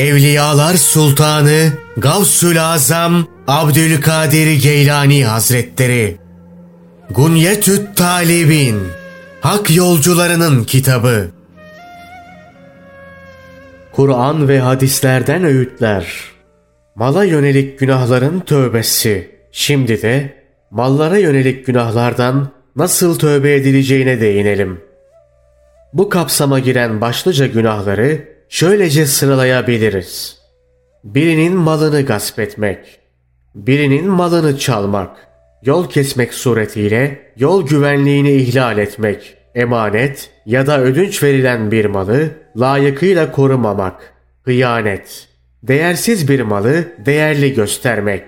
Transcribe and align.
Evliyalar 0.00 0.74
Sultanı 0.74 1.72
Gavsül 1.96 2.64
Azam 2.64 3.26
Abdülkadir 3.46 4.62
Geylani 4.62 5.24
Hazretleri. 5.24 6.16
Gunyetüt 7.10 7.96
Talibin 7.96 8.80
Hak 9.40 9.76
Yolcularının 9.76 10.64
Kitabı. 10.64 11.30
Kur'an 13.92 14.48
ve 14.48 14.60
hadislerden 14.60 15.44
öğütler. 15.44 16.06
Mala 16.94 17.24
yönelik 17.24 17.78
günahların 17.78 18.40
tövbesi. 18.40 19.30
Şimdi 19.52 20.02
de 20.02 20.34
mallara 20.70 21.18
yönelik 21.18 21.66
günahlardan 21.66 22.48
nasıl 22.76 23.18
tövbe 23.18 23.54
edileceğine 23.54 24.20
değinelim. 24.20 24.80
Bu 25.92 26.08
kapsama 26.08 26.58
giren 26.58 27.00
başlıca 27.00 27.46
günahları 27.46 28.29
şöylece 28.50 29.06
sıralayabiliriz. 29.06 30.38
Birinin 31.04 31.56
malını 31.56 32.02
gasp 32.02 32.38
etmek, 32.38 33.00
birinin 33.54 34.06
malını 34.06 34.58
çalmak, 34.58 35.16
yol 35.62 35.90
kesmek 35.90 36.34
suretiyle 36.34 37.32
yol 37.36 37.66
güvenliğini 37.66 38.32
ihlal 38.32 38.78
etmek, 38.78 39.36
emanet 39.54 40.30
ya 40.46 40.66
da 40.66 40.80
ödünç 40.80 41.22
verilen 41.22 41.70
bir 41.70 41.84
malı 41.84 42.30
layıkıyla 42.56 43.32
korumamak, 43.32 44.14
hıyanet, 44.42 45.28
değersiz 45.62 46.28
bir 46.28 46.40
malı 46.40 46.84
değerli 47.06 47.54
göstermek, 47.54 48.22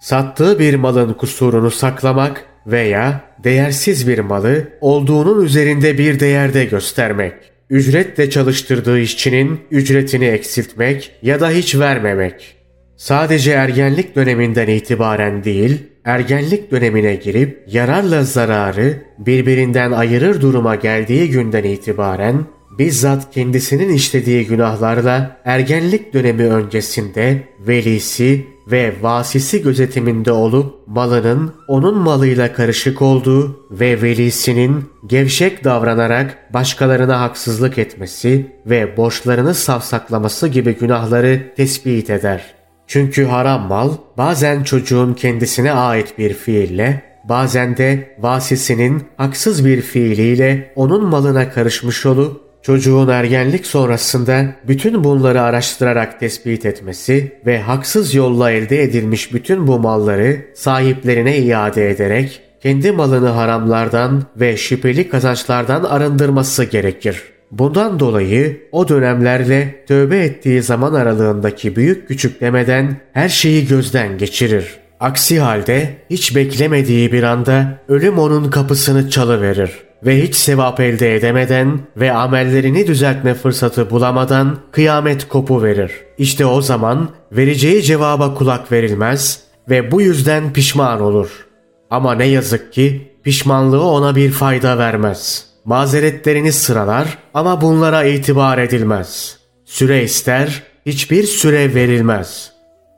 sattığı 0.00 0.58
bir 0.58 0.74
malın 0.74 1.12
kusurunu 1.12 1.70
saklamak 1.70 2.44
veya 2.66 3.20
değersiz 3.44 4.08
bir 4.08 4.18
malı 4.18 4.68
olduğunun 4.80 5.44
üzerinde 5.44 5.98
bir 5.98 6.20
değerde 6.20 6.64
göstermek, 6.64 7.34
ücretle 7.70 8.30
çalıştırdığı 8.30 9.00
işçinin 9.00 9.60
ücretini 9.70 10.24
eksiltmek 10.24 11.12
ya 11.22 11.40
da 11.40 11.50
hiç 11.50 11.78
vermemek. 11.78 12.56
Sadece 12.96 13.50
ergenlik 13.50 14.16
döneminden 14.16 14.68
itibaren 14.68 15.44
değil, 15.44 15.78
ergenlik 16.04 16.70
dönemine 16.70 17.14
girip 17.14 17.64
yararla 17.66 18.24
zararı 18.24 19.02
birbirinden 19.18 19.92
ayırır 19.92 20.40
duruma 20.40 20.74
geldiği 20.74 21.30
günden 21.30 21.64
itibaren 21.64 22.46
bizzat 22.78 23.34
kendisinin 23.34 23.94
işlediği 23.94 24.46
günahlarla 24.46 25.40
ergenlik 25.44 26.14
dönemi 26.14 26.44
öncesinde 26.44 27.42
velisi 27.60 28.46
ve 28.70 28.94
vasisi 29.02 29.62
gözetiminde 29.62 30.32
olup 30.32 30.74
malının 30.86 31.54
onun 31.68 31.98
malıyla 31.98 32.52
karışık 32.52 33.02
olduğu 33.02 33.66
ve 33.70 34.02
velisinin 34.02 34.84
gevşek 35.06 35.64
davranarak 35.64 36.54
başkalarına 36.54 37.20
haksızlık 37.20 37.78
etmesi 37.78 38.56
ve 38.66 38.96
borçlarını 38.96 39.54
savsaklaması 39.54 40.48
gibi 40.48 40.76
günahları 40.76 41.54
tespit 41.56 42.10
eder. 42.10 42.54
Çünkü 42.86 43.24
haram 43.24 43.62
mal 43.62 43.90
bazen 44.18 44.62
çocuğun 44.62 45.14
kendisine 45.14 45.72
ait 45.72 46.18
bir 46.18 46.34
fiille 46.34 47.02
bazen 47.24 47.76
de 47.76 48.16
vasisinin 48.18 49.02
haksız 49.16 49.66
bir 49.66 49.80
fiiliyle 49.82 50.72
onun 50.76 51.04
malına 51.04 51.50
karışmış 51.50 52.06
olup 52.06 52.49
Çocuğun 52.62 53.08
ergenlik 53.08 53.66
sonrasında 53.66 54.44
bütün 54.68 55.04
bunları 55.04 55.42
araştırarak 55.42 56.20
tespit 56.20 56.66
etmesi 56.66 57.32
ve 57.46 57.60
haksız 57.60 58.14
yolla 58.14 58.50
elde 58.50 58.82
edilmiş 58.82 59.34
bütün 59.34 59.66
bu 59.66 59.78
malları 59.78 60.36
sahiplerine 60.54 61.38
iade 61.38 61.90
ederek 61.90 62.40
kendi 62.62 62.92
malını 62.92 63.28
haramlardan 63.28 64.22
ve 64.36 64.56
şüpheli 64.56 65.08
kazançlardan 65.08 65.84
arındırması 65.84 66.64
gerekir. 66.64 67.22
Bundan 67.50 68.00
dolayı 68.00 68.60
o 68.72 68.88
dönemlerle 68.88 69.84
tövbe 69.88 70.18
ettiği 70.18 70.62
zaman 70.62 70.94
aralığındaki 70.94 71.76
büyük 71.76 72.08
küçük 72.08 72.40
demeden 72.40 72.96
her 73.12 73.28
şeyi 73.28 73.66
gözden 73.66 74.18
geçirir. 74.18 74.76
Aksi 75.00 75.40
halde 75.40 75.96
hiç 76.10 76.36
beklemediği 76.36 77.12
bir 77.12 77.22
anda 77.22 77.78
ölüm 77.88 78.18
onun 78.18 78.50
kapısını 78.50 79.10
çalıverir 79.10 79.89
ve 80.06 80.22
hiç 80.22 80.34
sevap 80.34 80.80
elde 80.80 81.16
edemeden 81.16 81.80
ve 81.96 82.12
amellerini 82.12 82.86
düzeltme 82.86 83.34
fırsatı 83.34 83.90
bulamadan 83.90 84.58
kıyamet 84.72 85.28
kopu 85.28 85.62
verir. 85.62 85.92
İşte 86.18 86.46
o 86.46 86.60
zaman 86.60 87.08
vereceği 87.32 87.82
cevaba 87.82 88.34
kulak 88.34 88.72
verilmez 88.72 89.40
ve 89.70 89.90
bu 89.90 90.00
yüzden 90.00 90.52
pişman 90.52 91.00
olur. 91.00 91.46
Ama 91.90 92.14
ne 92.14 92.26
yazık 92.26 92.72
ki 92.72 93.12
pişmanlığı 93.22 93.84
ona 93.84 94.16
bir 94.16 94.30
fayda 94.30 94.78
vermez. 94.78 95.46
Mazeretlerini 95.64 96.52
sıralar 96.52 97.18
ama 97.34 97.60
bunlara 97.60 98.04
itibar 98.04 98.58
edilmez. 98.58 99.38
Süre 99.64 100.02
ister, 100.02 100.62
hiçbir 100.86 101.24
süre 101.24 101.74
verilmez. 101.74 102.52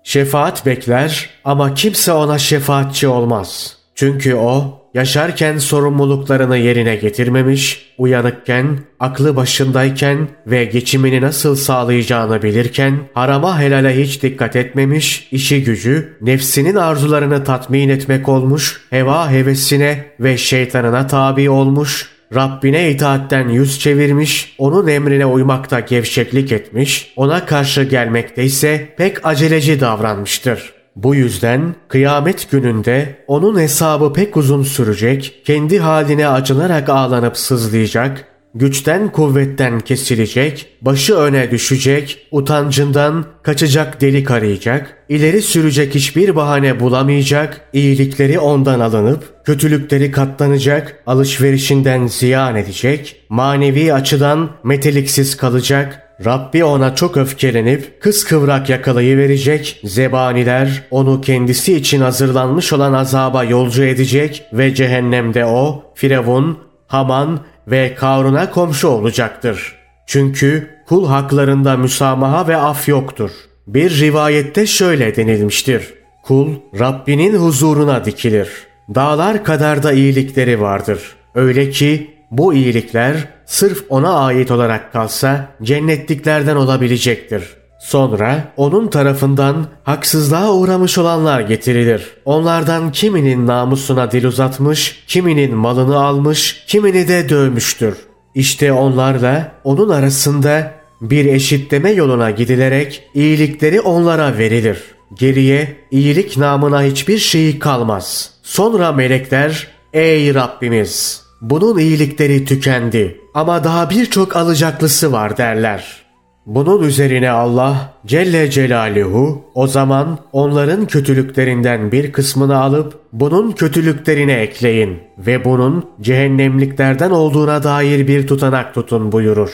Şefaat 0.05 0.67
bekler 0.67 1.31
ama 1.45 1.75
kimse 1.75 2.13
ona 2.13 2.39
şefaatçi 2.39 3.09
olmaz. 3.09 3.77
Çünkü 3.95 4.35
o 4.35 4.82
yaşarken 4.95 5.59
sorumluluklarını 5.59 6.57
yerine 6.57 6.97
getirmemiş, 6.97 7.93
uyanıkken, 7.99 8.79
aklı 9.01 9.37
başındayken 9.37 10.29
ve 10.47 10.65
geçimini 10.65 11.21
nasıl 11.21 11.57
sağlayacağını 11.57 12.43
bilirken 12.43 12.99
harama 13.15 13.61
helale 13.61 14.03
hiç 14.03 14.23
dikkat 14.23 14.57
etmemiş, 14.57 15.29
işi 15.33 15.65
gücü 15.65 16.17
nefsinin 16.21 16.77
arzularını 16.77 17.45
tatmin 17.45 17.89
etmek 17.89 18.29
olmuş, 18.29 18.81
heva 18.91 19.31
hevesine 19.31 20.05
ve 20.21 20.37
şeytanına 20.37 21.07
tabi 21.07 21.51
olmuş, 21.51 22.13
Rabbine 22.35 22.91
itaatten 22.91 23.49
yüz 23.49 23.81
çevirmiş, 23.81 24.55
onun 24.59 24.89
emrine 24.89 25.27
uymakta 25.27 25.81
gevşeklik 25.81 26.53
etmiş, 26.53 27.13
ona 27.17 27.47
karşı 27.47 27.83
gelmekte 27.83 28.45
ise 28.45 28.95
pek 28.97 29.27
aceleci 29.27 29.81
davranmıştır.'' 29.81 30.72
Bu 30.97 31.15
yüzden 31.15 31.75
kıyamet 31.89 32.51
gününde 32.51 33.17
onun 33.27 33.61
hesabı 33.61 34.13
pek 34.13 34.37
uzun 34.37 34.63
sürecek, 34.63 35.43
kendi 35.45 35.79
haline 35.79 36.29
acınarak 36.29 36.89
ağlanıp 36.89 37.37
sızlayacak, 37.37 38.25
güçten 38.55 39.13
kuvvetten 39.13 39.81
kesilecek, 39.81 40.69
başı 40.83 41.15
öne 41.17 41.51
düşecek, 41.51 42.27
utancından 42.31 43.25
kaçacak 43.43 44.01
delik 44.01 44.31
arayacak, 44.31 44.97
ileri 45.09 45.43
sürecek 45.43 45.95
hiçbir 45.95 46.37
bahane 46.37 46.81
bulamayacak, 46.81 47.61
iyilikleri 47.73 48.39
ondan 48.39 48.81
alınıp, 48.81 49.45
kötülükleri 49.45 50.11
katlanacak, 50.11 51.03
alışverişinden 51.07 52.07
ziyan 52.07 52.57
edecek, 52.57 53.17
manevi 53.29 53.95
açıdan 53.95 54.51
meteliksiz 54.65 55.37
kalacak, 55.37 56.03
Rabbi 56.25 56.65
ona 56.65 56.95
çok 56.95 57.17
öfkelenip 57.17 58.01
kıskıvrak 58.01 58.69
yakalayıverecek, 58.69 59.81
zebaniler 59.85 60.83
onu 60.91 61.21
kendisi 61.21 61.75
için 61.75 62.01
hazırlanmış 62.01 62.73
olan 62.73 62.93
azaba 62.93 63.45
yolcu 63.45 63.85
edecek 63.85 64.45
ve 64.53 64.75
cehennemde 64.75 65.45
o, 65.45 65.83
Firavun, 65.95 66.59
Haman 66.87 67.41
ve 67.67 67.95
Karun'a 67.95 68.51
komşu 68.51 68.89
olacaktır. 68.89 69.77
Çünkü 70.07 70.71
kul 70.87 71.07
haklarında 71.07 71.77
müsamaha 71.77 72.49
ve 72.49 72.57
af 72.57 72.89
yoktur. 72.89 73.31
Bir 73.67 74.01
rivayette 74.01 74.67
şöyle 74.67 75.17
denilmiştir. 75.17 75.95
Kul 76.23 76.55
Rabbinin 76.79 77.35
huzuruna 77.35 78.05
dikilir. 78.05 78.49
Dağlar 78.95 79.45
kadar 79.45 79.83
da 79.83 79.93
iyilikleri 79.93 80.61
vardır. 80.61 80.99
Öyle 81.35 81.71
ki 81.71 82.11
bu 82.31 82.55
iyilikler 82.55 83.29
sırf 83.53 83.85
ona 83.89 84.15
ait 84.15 84.51
olarak 84.51 84.93
kalsa 84.93 85.49
cennetliklerden 85.63 86.57
olabilecektir. 86.57 87.43
Sonra 87.81 88.53
onun 88.57 88.89
tarafından 88.89 89.67
haksızlığa 89.85 90.53
uğramış 90.53 90.99
olanlar 90.99 91.41
getirilir. 91.41 92.07
Onlardan 92.25 92.93
kiminin 92.93 93.47
namusuna 93.47 94.11
dil 94.11 94.25
uzatmış, 94.25 95.05
kiminin 95.07 95.55
malını 95.55 96.05
almış, 96.05 96.65
kimini 96.67 97.09
de 97.09 97.29
dövmüştür. 97.29 97.97
İşte 98.35 98.73
onlarla 98.73 99.53
onun 99.65 99.89
arasında 99.89 100.73
bir 101.01 101.25
eşitleme 101.25 101.91
yoluna 101.91 102.31
gidilerek 102.31 103.03
iyilikleri 103.15 103.81
onlara 103.81 104.39
verilir. 104.39 104.79
Geriye 105.15 105.77
iyilik 105.91 106.37
namına 106.37 106.83
hiçbir 106.83 107.19
şey 107.19 107.59
kalmaz. 107.59 108.31
Sonra 108.43 108.93
melekler, 108.93 109.69
ey 109.93 110.35
Rabbimiz 110.35 111.22
bunun 111.43 111.79
iyilikleri 111.79 112.45
tükendi 112.45 113.21
ama 113.35 113.65
daha 113.65 113.91
birçok 113.91 114.37
alacaklısı 114.37 115.13
var 115.13 115.37
derler. 115.37 116.03
Bunun 116.47 116.83
üzerine 116.83 117.31
Allah 117.31 117.95
Celle 118.07 118.51
Celaluhu 118.51 119.45
o 119.55 119.67
zaman 119.67 120.19
onların 120.33 120.87
kötülüklerinden 120.87 121.93
bir 121.93 122.13
kısmını 122.13 122.57
alıp 122.57 122.99
bunun 123.13 123.53
kötülüklerine 123.53 124.33
ekleyin 124.33 124.99
ve 125.19 125.45
bunun 125.45 125.85
cehennemliklerden 126.01 127.11
olduğuna 127.11 127.63
dair 127.63 128.09
bir 128.09 128.27
tutanak 128.27 128.75
tutun 128.75 129.13
buyurur. 129.13 129.51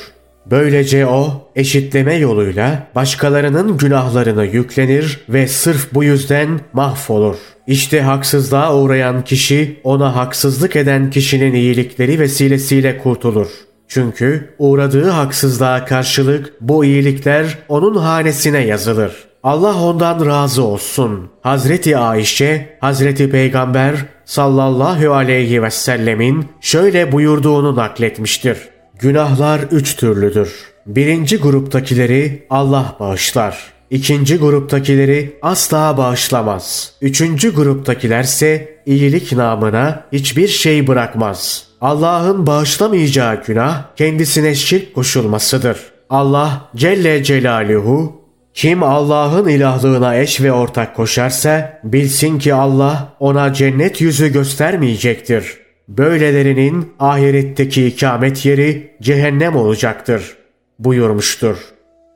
Böylece 0.51 1.07
o 1.07 1.51
eşitleme 1.57 2.15
yoluyla 2.15 2.87
başkalarının 2.95 3.77
günahlarını 3.77 4.45
yüklenir 4.45 5.21
ve 5.29 5.49
sırf 5.49 5.95
bu 5.95 6.05
yüzden 6.05 6.61
mahvolur. 6.73 7.37
İşte 7.67 8.03
haksızlığa 8.03 8.77
uğrayan 8.77 9.25
kişi 9.25 9.81
ona 9.85 10.17
haksızlık 10.17 10.77
eden 10.77 11.11
kişinin 11.11 11.55
iyilikleri 11.55 12.19
vesilesiyle 12.19 12.99
kurtulur. 12.99 13.49
Çünkü 13.89 14.55
uğradığı 14.59 15.11
haksızlığa 15.11 15.85
karşılık 15.85 16.53
bu 16.61 16.85
iyilikler 16.85 17.59
onun 17.69 17.97
hanesine 17.97 18.59
yazılır. 18.59 19.13
Allah 19.43 19.83
ondan 19.83 20.27
razı 20.27 20.63
olsun. 20.63 21.31
Hazreti 21.43 21.99
Ayşe, 21.99 22.77
Hazreti 22.81 23.31
Peygamber 23.31 23.95
sallallahu 24.25 25.13
aleyhi 25.13 25.63
ve 25.63 25.71
sellemin 25.71 26.47
şöyle 26.61 27.13
buyurduğunu 27.13 27.77
nakletmiştir. 27.77 28.59
Günahlar 28.99 29.61
üç 29.71 29.97
türlüdür. 29.97 30.55
Birinci 30.87 31.37
gruptakileri 31.37 32.47
Allah 32.51 32.97
bağışlar. 33.01 33.73
İkinci 33.91 34.37
gruptakileri 34.37 35.39
asla 35.43 35.97
bağışlamaz. 35.99 36.93
Üçüncü 37.01 37.55
gruptakilerse 37.55 38.79
iyilik 38.87 39.33
namına 39.33 40.05
hiçbir 40.13 40.49
şey 40.49 40.87
bırakmaz. 40.87 41.67
Allah'ın 41.81 42.47
bağışlamayacağı 42.47 43.45
günah 43.45 43.97
kendisine 43.97 44.55
şirk 44.55 44.95
koşulmasıdır. 44.95 45.79
Allah 46.11 46.71
Celle 46.77 47.25
Celaluhu 47.25 48.23
kim 48.55 48.83
Allah'ın 48.83 49.49
ilahlığına 49.49 50.17
eş 50.17 50.41
ve 50.41 50.53
ortak 50.53 50.97
koşarsa 50.97 51.81
bilsin 51.85 52.39
ki 52.39 52.55
Allah 52.55 53.13
ona 53.21 53.53
cennet 53.53 54.01
yüzü 54.01 54.33
göstermeyecektir. 54.33 55.68
Böylelerinin 55.89 56.93
ahiretteki 56.99 57.87
ikamet 57.87 58.47
yeri 58.47 58.97
cehennem 59.03 59.57
olacaktır 59.57 60.37
buyurmuştur. 60.79 61.57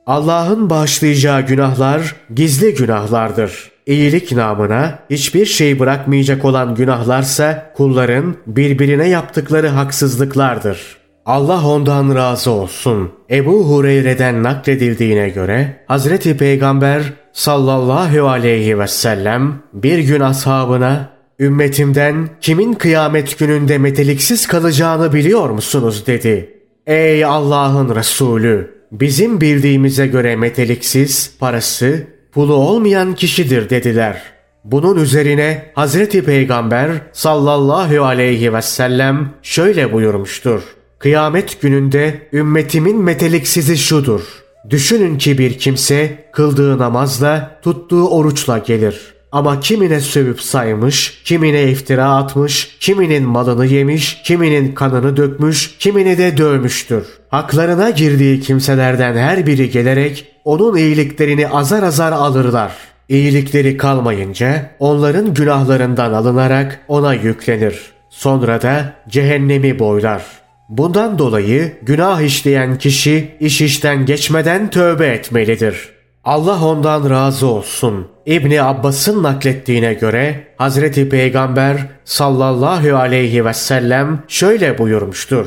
Allah'ın 0.05 0.69
bağışlayacağı 0.69 1.41
günahlar 1.41 2.15
gizli 2.35 2.73
günahlardır. 2.73 3.71
İyilik 3.85 4.31
namına 4.31 4.99
hiçbir 5.09 5.45
şey 5.45 5.79
bırakmayacak 5.79 6.45
olan 6.45 6.75
günahlarsa 6.75 7.71
kulların 7.75 8.35
birbirine 8.47 9.09
yaptıkları 9.09 9.67
haksızlıklardır. 9.67 10.97
Allah 11.25 11.67
ondan 11.67 12.15
razı 12.15 12.51
olsun. 12.51 13.11
Ebu 13.29 13.69
Hureyre'den 13.69 14.43
nakledildiğine 14.43 15.29
göre 15.29 15.83
Hazreti 15.87 16.37
Peygamber 16.37 17.03
sallallahu 17.33 18.27
aleyhi 18.27 18.79
ve 18.79 18.87
sellem 18.87 19.53
bir 19.73 19.99
gün 19.99 20.19
ashabına 20.19 21.12
ümmetimden 21.43 22.29
kimin 22.41 22.73
kıyamet 22.73 23.39
gününde 23.39 23.77
meteliksiz 23.77 24.47
kalacağını 24.47 25.13
biliyor 25.13 25.49
musunuz 25.49 26.07
dedi. 26.07 26.59
Ey 26.87 27.25
Allah'ın 27.25 27.95
Resulü! 27.95 28.73
Bizim 28.91 29.41
bildiğimize 29.41 30.07
göre 30.07 30.35
meteliksiz, 30.35 31.35
parası, 31.39 32.07
pulu 32.31 32.53
olmayan 32.53 33.15
kişidir 33.15 33.69
dediler. 33.69 34.21
Bunun 34.63 34.97
üzerine 34.97 35.71
Hazreti 35.75 36.23
Peygamber 36.23 36.91
sallallahu 37.13 38.03
aleyhi 38.03 38.53
ve 38.53 38.61
sellem 38.61 39.29
şöyle 39.41 39.93
buyurmuştur. 39.93 40.61
Kıyamet 40.99 41.61
gününde 41.61 42.27
ümmetimin 42.33 42.97
meteliksizi 42.97 43.77
şudur. 43.77 44.21
Düşünün 44.69 45.17
ki 45.17 45.37
bir 45.37 45.59
kimse 45.59 46.29
kıldığı 46.33 46.77
namazla, 46.77 47.59
tuttuğu 47.63 48.09
oruçla 48.09 48.57
gelir. 48.57 49.12
Ama 49.33 49.59
kimine 49.59 49.99
sövüp 49.99 50.41
saymış, 50.41 51.21
kimine 51.25 51.63
iftira 51.63 52.15
atmış, 52.15 52.77
kiminin 52.79 53.23
malını 53.23 53.65
yemiş, 53.65 54.21
kiminin 54.23 54.75
kanını 54.75 55.17
dökmüş, 55.17 55.75
kimini 55.79 56.17
de 56.17 56.37
dövmüştür. 56.37 57.03
Haklarına 57.29 57.89
girdiği 57.89 58.39
kimselerden 58.39 59.15
her 59.15 59.45
biri 59.45 59.69
gelerek 59.69 60.25
onun 60.45 60.77
iyiliklerini 60.77 61.47
azar 61.47 61.83
azar 61.83 62.11
alırlar. 62.11 62.71
İyilikleri 63.09 63.77
kalmayınca 63.77 64.71
onların 64.79 65.33
günahlarından 65.33 66.13
alınarak 66.13 66.79
ona 66.87 67.13
yüklenir. 67.13 67.79
Sonra 68.09 68.61
da 68.61 68.93
cehennemi 69.09 69.79
boylar. 69.79 70.23
Bundan 70.69 71.19
dolayı 71.19 71.73
günah 71.81 72.21
işleyen 72.21 72.77
kişi 72.77 73.31
iş 73.39 73.61
işten 73.61 74.05
geçmeden 74.05 74.69
tövbe 74.69 75.07
etmelidir. 75.07 75.92
Allah 76.23 76.65
ondan 76.65 77.09
razı 77.09 77.47
olsun. 77.47 78.07
İbni 78.25 78.63
Abbas'ın 78.63 79.23
naklettiğine 79.23 79.93
göre 79.93 80.47
Hazreti 80.57 81.09
Peygamber 81.09 81.77
sallallahu 82.05 82.95
aleyhi 82.95 83.45
ve 83.45 83.53
sellem 83.53 84.23
şöyle 84.27 84.77
buyurmuştur. 84.77 85.45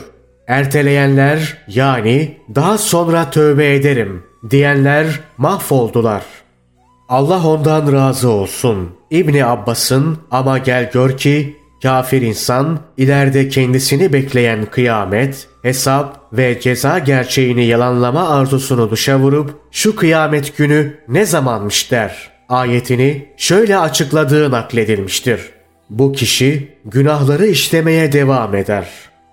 Erteleyenler 0.48 1.56
yani 1.68 2.36
daha 2.54 2.78
sonra 2.78 3.30
tövbe 3.30 3.74
ederim 3.74 4.22
diyenler 4.50 5.20
mahvoldular. 5.38 6.22
Allah 7.08 7.46
ondan 7.46 7.92
razı 7.92 8.30
olsun. 8.30 8.90
İbni 9.10 9.46
Abbas'ın 9.46 10.18
ama 10.30 10.58
gel 10.58 10.90
gör 10.92 11.16
ki 11.16 11.56
kafir 11.82 12.22
insan 12.22 12.78
ileride 12.96 13.48
kendisini 13.48 14.12
bekleyen 14.12 14.64
kıyamet, 14.64 15.48
hesap 15.62 16.32
ve 16.32 16.60
ceza 16.60 16.98
gerçeğini 16.98 17.64
yalanlama 17.64 18.28
arzusunu 18.28 18.90
dışa 18.90 19.18
vurup 19.18 19.54
şu 19.70 19.96
kıyamet 19.96 20.56
günü 20.56 20.94
ne 21.08 21.26
zamanmış 21.26 21.90
der. 21.90 22.30
Ayetini 22.48 23.28
şöyle 23.36 23.78
açıkladığı 23.78 24.50
nakledilmiştir. 24.50 25.40
Bu 25.90 26.12
kişi 26.12 26.68
günahları 26.84 27.46
işlemeye 27.46 28.12
devam 28.12 28.54
eder 28.54 28.88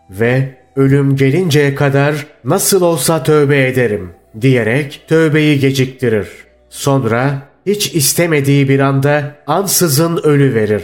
ve 0.10 0.58
ölüm 0.76 1.16
gelinceye 1.16 1.76
kadar 1.76 2.26
nasıl 2.44 2.82
olsa 2.82 3.24
tövbe 3.24 3.68
ederim 3.68 4.12
diyerek 4.42 5.02
tövbeyi 5.08 5.60
geciktirir. 5.60 6.28
Sonra 6.70 7.42
hiç 7.66 7.96
istemediği 7.96 8.70
bir 8.70 8.80
anda 8.80 9.36
ansızın 9.48 10.18
ölü 10.24 10.56
verir. 10.56 10.84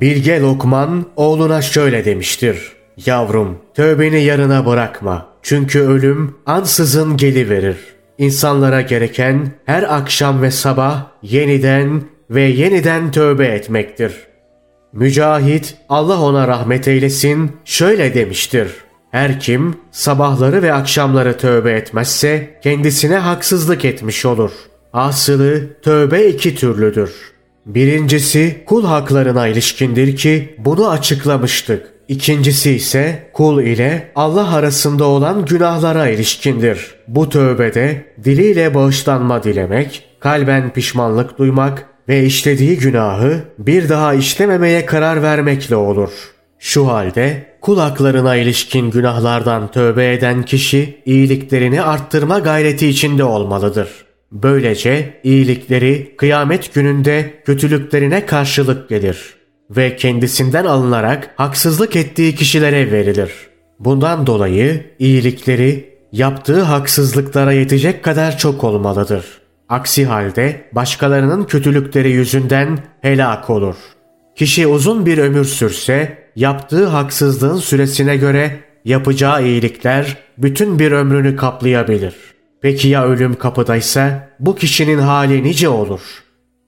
Bilge 0.00 0.40
Lokman 0.40 1.06
oğluna 1.16 1.62
şöyle 1.62 2.04
demiştir. 2.04 2.72
Yavrum 3.06 3.58
tövbeni 3.74 4.22
yarına 4.22 4.66
bırakma. 4.66 5.28
Çünkü 5.42 5.80
ölüm 5.80 6.34
ansızın 6.46 7.16
geliverir. 7.16 7.76
İnsanlara 8.18 8.80
gereken 8.80 9.52
her 9.66 9.82
akşam 9.82 10.42
ve 10.42 10.50
sabah 10.50 11.06
yeniden 11.22 12.02
ve 12.30 12.42
yeniden 12.42 13.10
tövbe 13.10 13.46
etmektir. 13.46 14.12
Mücahit 14.92 15.76
Allah 15.88 16.20
ona 16.20 16.48
rahmet 16.48 16.88
eylesin 16.88 17.52
şöyle 17.64 18.14
demiştir. 18.14 18.68
Her 19.10 19.40
kim 19.40 19.76
sabahları 19.90 20.62
ve 20.62 20.72
akşamları 20.72 21.36
tövbe 21.36 21.72
etmezse 21.72 22.60
kendisine 22.62 23.16
haksızlık 23.16 23.84
etmiş 23.84 24.26
olur. 24.26 24.50
Asılı 24.92 25.80
tövbe 25.82 26.26
iki 26.26 26.54
türlüdür. 26.54 27.35
Birincisi 27.66 28.56
kul 28.66 28.84
haklarına 28.84 29.46
ilişkindir 29.46 30.16
ki 30.16 30.54
bunu 30.58 30.88
açıklamıştık. 30.90 31.92
İkincisi 32.08 32.70
ise 32.72 33.30
kul 33.32 33.62
ile 33.62 34.12
Allah 34.14 34.54
arasında 34.54 35.04
olan 35.04 35.44
günahlara 35.44 36.08
ilişkindir. 36.08 36.94
Bu 37.08 37.28
tövbede 37.28 38.04
diliyle 38.24 38.74
bağışlanma 38.74 39.42
dilemek, 39.42 40.04
kalben 40.20 40.72
pişmanlık 40.72 41.38
duymak 41.38 41.86
ve 42.08 42.24
işlediği 42.24 42.78
günahı 42.78 43.42
bir 43.58 43.88
daha 43.88 44.14
işlememeye 44.14 44.86
karar 44.86 45.22
vermekle 45.22 45.76
olur. 45.76 46.10
Şu 46.58 46.88
halde 46.88 47.46
kul 47.60 47.78
haklarına 47.78 48.36
ilişkin 48.36 48.90
günahlardan 48.90 49.70
tövbe 49.70 50.12
eden 50.12 50.42
kişi 50.42 51.02
iyiliklerini 51.06 51.82
arttırma 51.82 52.38
gayreti 52.38 52.88
içinde 52.88 53.24
olmalıdır. 53.24 54.05
Böylece 54.42 55.20
iyilikleri 55.24 56.14
kıyamet 56.16 56.74
gününde 56.74 57.42
kötülüklerine 57.44 58.26
karşılık 58.26 58.88
gelir 58.88 59.34
ve 59.70 59.96
kendisinden 59.96 60.64
alınarak 60.64 61.34
haksızlık 61.36 61.96
ettiği 61.96 62.34
kişilere 62.34 62.92
verilir. 62.92 63.32
Bundan 63.78 64.26
dolayı 64.26 64.84
iyilikleri 64.98 65.98
yaptığı 66.12 66.62
haksızlıklara 66.62 67.52
yetecek 67.52 68.04
kadar 68.04 68.38
çok 68.38 68.64
olmalıdır. 68.64 69.24
Aksi 69.68 70.06
halde 70.06 70.64
başkalarının 70.72 71.44
kötülükleri 71.44 72.10
yüzünden 72.10 72.78
helak 73.00 73.50
olur. 73.50 73.76
Kişi 74.36 74.66
uzun 74.66 75.06
bir 75.06 75.18
ömür 75.18 75.44
sürse 75.44 76.18
yaptığı 76.36 76.86
haksızlığın 76.86 77.58
süresine 77.58 78.16
göre 78.16 78.60
yapacağı 78.84 79.44
iyilikler 79.44 80.16
bütün 80.38 80.78
bir 80.78 80.92
ömrünü 80.92 81.36
kaplayabilir. 81.36 82.35
Peki 82.60 82.88
ya 82.88 83.04
ölüm 83.04 83.34
kapıdaysa 83.34 84.28
bu 84.40 84.54
kişinin 84.54 84.98
hali 84.98 85.42
nice 85.42 85.68
olur? 85.68 86.00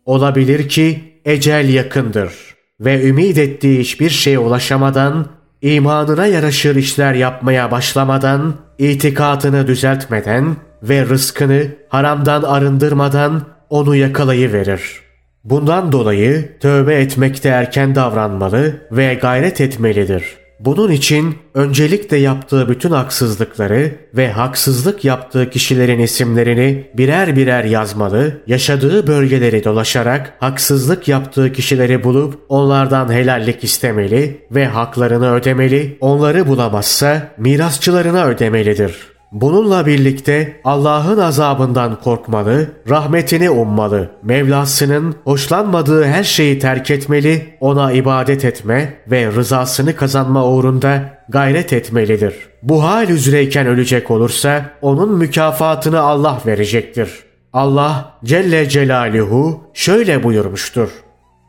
Olabilir 0.05 0.69
ki 0.69 1.21
ecel 1.25 1.69
yakındır 1.69 2.33
ve 2.81 3.09
ümit 3.09 3.39
ettiği 3.39 3.81
hiçbir 3.81 4.11
şeye 4.11 4.39
ulaşamadan, 4.39 5.27
imanına 5.63 6.27
yaraşır 6.27 6.77
işler 6.77 7.15
yapmaya 7.15 7.71
başlamadan, 7.71 8.55
itikatını 8.79 9.67
düzeltmeden 9.67 10.57
ve 10.83 11.05
rızkını 11.05 11.67
haramdan 11.89 12.43
arındırmadan 12.43 13.43
onu 13.71 13.97
yakalayıverir. 13.97 15.01
Bundan 15.45 15.93
dolayı 15.93 16.59
tövbe 16.61 16.95
etmekte 16.95 17.49
erken 17.49 17.95
davranmalı 17.95 18.87
ve 18.93 19.15
gayret 19.15 19.61
etmelidir. 19.61 20.25
Bunun 20.61 20.91
için 20.91 21.39
öncelikle 21.55 22.17
yaptığı 22.17 22.69
bütün 22.69 22.91
haksızlıkları 22.91 23.95
ve 24.15 24.33
haksızlık 24.33 25.05
yaptığı 25.05 25.51
kişilerin 25.51 25.99
isimlerini 25.99 26.91
birer 26.95 27.37
birer 27.37 27.65
yazmalı, 27.65 28.43
yaşadığı 28.47 29.07
bölgeleri 29.07 29.65
dolaşarak 29.65 30.35
haksızlık 30.41 31.09
yaptığı 31.09 31.53
kişileri 31.53 32.05
bulup 32.05 32.41
onlardan 32.49 33.13
helallik 33.13 33.65
istemeli 33.65 34.47
ve 34.51 34.67
haklarını 34.67 35.33
ödemeli, 35.33 35.99
onları 36.01 36.47
bulamazsa 36.47 37.29
mirasçılarına 37.39 38.27
ödemelidir. 38.27 39.18
Bununla 39.33 39.87
birlikte 39.87 40.61
Allah'ın 40.65 41.19
azabından 41.19 42.01
korkmalı, 42.01 42.71
rahmetini 42.89 43.51
ummalı, 43.51 44.11
Mevlasının 44.23 45.15
hoşlanmadığı 45.25 46.05
her 46.05 46.25
şeyi 46.25 46.59
terk 46.59 46.91
etmeli, 46.91 47.57
ona 47.61 47.93
ibadet 47.93 48.45
etme 48.45 48.95
ve 49.11 49.27
rızasını 49.27 49.97
kazanma 49.97 50.47
uğrunda 50.47 51.19
gayret 51.29 51.73
etmelidir. 51.73 52.35
Bu 52.63 52.85
hal 52.85 53.09
üzereyken 53.09 53.67
ölecek 53.67 54.11
olursa 54.11 54.71
onun 54.83 55.19
mükafatını 55.19 56.01
Allah 56.01 56.41
verecektir. 56.47 57.11
Allah 57.53 58.13
Celle 58.25 58.69
Celaluhu 58.69 59.61
şöyle 59.75 60.23
buyurmuştur. 60.23 60.89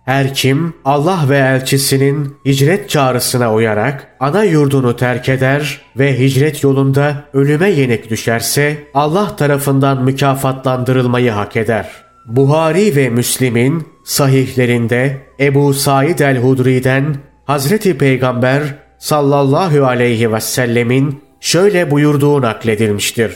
Her 0.09 0.33
kim 0.33 0.73
Allah 0.85 1.25
ve 1.29 1.37
elçisinin 1.37 2.35
hicret 2.45 2.89
çağrısına 2.89 3.53
uyarak 3.53 4.07
ana 4.19 4.43
yurdunu 4.43 4.95
terk 4.95 5.29
eder 5.29 5.81
ve 5.99 6.19
hicret 6.19 6.63
yolunda 6.63 7.23
ölüme 7.33 7.69
yenik 7.69 8.09
düşerse 8.09 8.77
Allah 8.93 9.35
tarafından 9.35 10.03
mükafatlandırılmayı 10.03 11.31
hak 11.31 11.55
eder. 11.55 11.89
Buhari 12.25 12.95
ve 12.95 13.09
Müslim'in 13.09 13.87
sahihlerinde 14.05 15.17
Ebu 15.39 15.73
Said 15.73 16.19
el-Hudri'den 16.19 17.15
Hazreti 17.45 17.97
Peygamber 17.97 18.61
sallallahu 18.97 19.85
aleyhi 19.85 20.33
ve 20.33 20.39
sellemin 20.39 21.21
şöyle 21.39 21.91
buyurduğu 21.91 22.41
nakledilmiştir. 22.41 23.33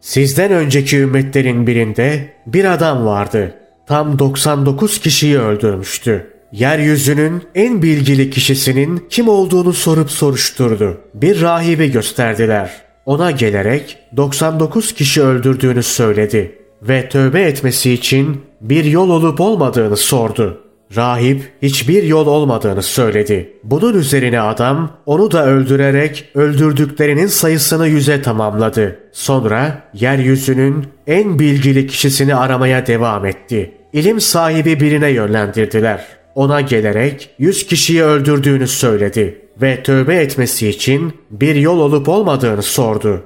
Sizden 0.00 0.52
önceki 0.52 0.98
ümmetlerin 0.98 1.66
birinde 1.66 2.34
bir 2.46 2.64
adam 2.64 3.06
vardı.'' 3.06 3.61
Tam 3.86 4.18
99 4.18 5.00
kişiyi 5.00 5.38
öldürmüştü. 5.38 6.32
Yeryüzünün 6.52 7.42
en 7.54 7.82
bilgili 7.82 8.30
kişisinin 8.30 9.06
kim 9.10 9.28
olduğunu 9.28 9.72
sorup 9.72 10.10
soruşturdu. 10.10 11.00
Bir 11.14 11.40
rahibi 11.40 11.90
gösterdiler. 11.90 12.70
Ona 13.06 13.30
gelerek 13.30 13.98
99 14.16 14.94
kişi 14.94 15.22
öldürdüğünü 15.22 15.82
söyledi 15.82 16.58
ve 16.82 17.08
tövbe 17.08 17.42
etmesi 17.42 17.92
için 17.92 18.40
bir 18.60 18.84
yol 18.84 19.10
olup 19.10 19.40
olmadığını 19.40 19.96
sordu. 19.96 20.61
Rahip 20.96 21.52
hiçbir 21.62 22.02
yol 22.02 22.26
olmadığını 22.26 22.82
söyledi. 22.82 23.52
Bunun 23.64 23.94
üzerine 23.98 24.40
adam 24.40 24.90
onu 25.06 25.30
da 25.30 25.46
öldürerek 25.46 26.30
öldürdüklerinin 26.34 27.26
sayısını 27.26 27.88
yüze 27.88 28.22
tamamladı. 28.22 28.98
Sonra 29.12 29.82
yeryüzünün 29.94 30.86
en 31.06 31.38
bilgili 31.38 31.86
kişisini 31.86 32.34
aramaya 32.34 32.86
devam 32.86 33.26
etti. 33.26 33.74
İlim 33.92 34.20
sahibi 34.20 34.80
birine 34.80 35.10
yönlendirdiler. 35.10 36.06
Ona 36.34 36.60
gelerek 36.60 37.30
yüz 37.38 37.66
kişiyi 37.66 38.02
öldürdüğünü 38.02 38.68
söyledi 38.68 39.40
ve 39.62 39.82
tövbe 39.82 40.16
etmesi 40.16 40.68
için 40.68 41.12
bir 41.30 41.54
yol 41.54 41.78
olup 41.78 42.08
olmadığını 42.08 42.62
sordu. 42.62 43.22